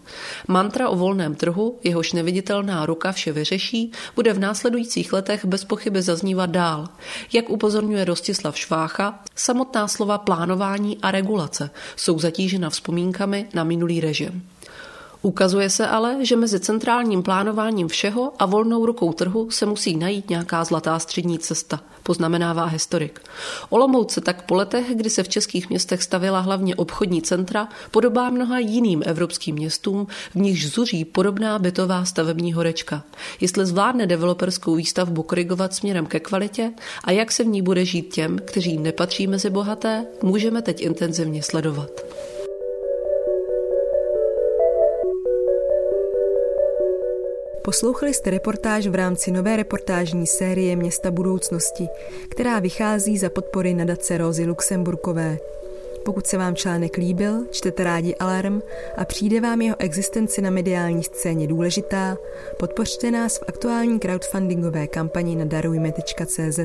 Mantra 0.48 0.88
o 0.88 0.96
volném 0.96 1.34
trhu, 1.34 1.78
jehož 1.84 2.12
neviditelná 2.12 2.86
ruka 2.86 3.12
vše 3.12 3.32
vyřeší, 3.32 3.92
bude 4.14 4.32
v 4.32 4.38
následujících 4.38 5.12
letech 5.12 5.44
bez 5.44 5.64
pochyby 5.64 6.02
zaznívat 6.02 6.50
dál. 6.50 6.88
Jak 7.32 7.50
upozorňuje 7.50 8.04
Rostislav 8.04 8.58
Švácha, 8.58 9.20
samotná 9.34 9.88
slova 9.88 10.18
plánování 10.18 10.98
a 11.02 11.10
regulace 11.10 11.70
jsou 11.96 12.18
zatížena 12.18 12.70
vzpomínkami 12.70 13.46
na 13.54 13.64
minulý 13.64 14.00
režim. 14.00 14.42
Ukazuje 15.22 15.70
se 15.70 15.86
ale, 15.86 16.16
že 16.20 16.36
mezi 16.36 16.60
centrálním 16.60 17.22
plánováním 17.22 17.88
všeho 17.88 18.32
a 18.38 18.46
volnou 18.46 18.86
rukou 18.86 19.12
trhu 19.12 19.50
se 19.50 19.66
musí 19.66 19.96
najít 19.96 20.30
nějaká 20.30 20.64
zlatá 20.64 20.98
střední 20.98 21.38
cesta, 21.38 21.80
poznamenává 22.02 22.64
historik. 22.64 23.20
Olomouc 23.68 24.12
se 24.12 24.20
tak 24.20 24.42
po 24.42 24.54
letech, 24.54 24.86
kdy 24.94 25.10
se 25.10 25.22
v 25.22 25.28
českých 25.28 25.68
městech 25.68 26.02
stavila 26.02 26.40
hlavně 26.40 26.74
obchodní 26.74 27.22
centra, 27.22 27.68
podobá 27.90 28.30
mnoha 28.30 28.58
jiným 28.58 29.02
evropským 29.06 29.54
městům, 29.54 30.06
v 30.34 30.34
nichž 30.34 30.66
zuří 30.66 31.04
podobná 31.04 31.58
bytová 31.58 32.04
stavební 32.04 32.52
horečka. 32.52 33.02
Jestli 33.40 33.66
zvládne 33.66 34.06
developerskou 34.06 34.74
výstavbu 34.74 35.22
korigovat 35.22 35.74
směrem 35.74 36.06
ke 36.06 36.20
kvalitě 36.20 36.72
a 37.04 37.10
jak 37.10 37.32
se 37.32 37.44
v 37.44 37.46
ní 37.46 37.62
bude 37.62 37.84
žít 37.84 38.14
těm, 38.14 38.38
kteří 38.44 38.78
nepatří 38.78 39.26
mezi 39.26 39.50
bohaté, 39.50 40.06
můžeme 40.22 40.62
teď 40.62 40.80
intenzivně 40.80 41.42
sledovat. 41.42 41.90
Poslouchali 47.66 48.14
jste 48.14 48.30
reportáž 48.30 48.86
v 48.86 48.94
rámci 48.94 49.30
nové 49.30 49.56
reportážní 49.56 50.26
série 50.26 50.76
Města 50.76 51.10
budoucnosti, 51.10 51.88
která 52.28 52.58
vychází 52.58 53.18
za 53.18 53.30
podpory 53.30 53.74
nadace 53.74 54.18
Rozy 54.18 54.44
Luxemburkové. 54.44 55.38
Pokud 56.04 56.26
se 56.26 56.38
vám 56.38 56.56
článek 56.56 56.96
líbil, 56.96 57.46
čtete 57.50 57.84
rádi 57.84 58.14
Alarm 58.14 58.62
a 58.96 59.04
přijde 59.04 59.40
vám 59.40 59.60
jeho 59.60 59.76
existence 59.78 60.40
na 60.40 60.50
mediální 60.50 61.02
scéně 61.02 61.46
důležitá, 61.46 62.16
podpořte 62.56 63.10
nás 63.10 63.38
v 63.38 63.44
aktuální 63.48 63.98
crowdfundingové 64.00 64.86
kampani 64.86 65.36
na 65.36 65.44
darujme.cz. 65.44 66.60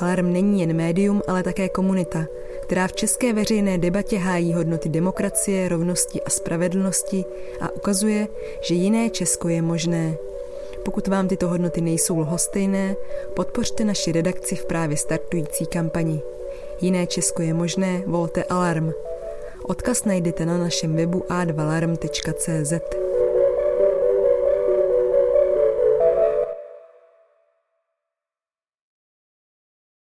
Alarm 0.00 0.32
není 0.32 0.60
jen 0.60 0.76
médium, 0.76 1.22
ale 1.26 1.42
také 1.42 1.68
komunita, 1.68 2.26
která 2.68 2.88
v 2.88 2.92
české 2.92 3.32
veřejné 3.32 3.78
debatě 3.78 4.18
hájí 4.18 4.52
hodnoty 4.54 4.88
demokracie, 4.88 5.68
rovnosti 5.68 6.22
a 6.22 6.30
spravedlnosti 6.30 7.24
a 7.60 7.72
ukazuje, 7.72 8.28
že 8.60 8.74
jiné 8.74 9.10
Česko 9.10 9.48
je 9.48 9.62
možné. 9.62 10.16
Pokud 10.84 11.08
vám 11.08 11.28
tyto 11.28 11.48
hodnoty 11.48 11.80
nejsou 11.80 12.18
lhostejné, 12.18 12.96
podpořte 13.36 13.84
naši 13.84 14.12
redakci 14.12 14.56
v 14.56 14.64
právě 14.64 14.96
startující 14.96 15.66
kampani. 15.66 16.20
Jiné 16.80 17.06
Česko 17.06 17.42
je 17.42 17.54
možné, 17.54 18.02
volte 18.06 18.44
Alarm. 18.44 18.92
Odkaz 19.62 20.04
najdete 20.04 20.46
na 20.46 20.58
našem 20.58 20.96
webu 20.96 21.24
a2alarm.cz. 21.28 23.07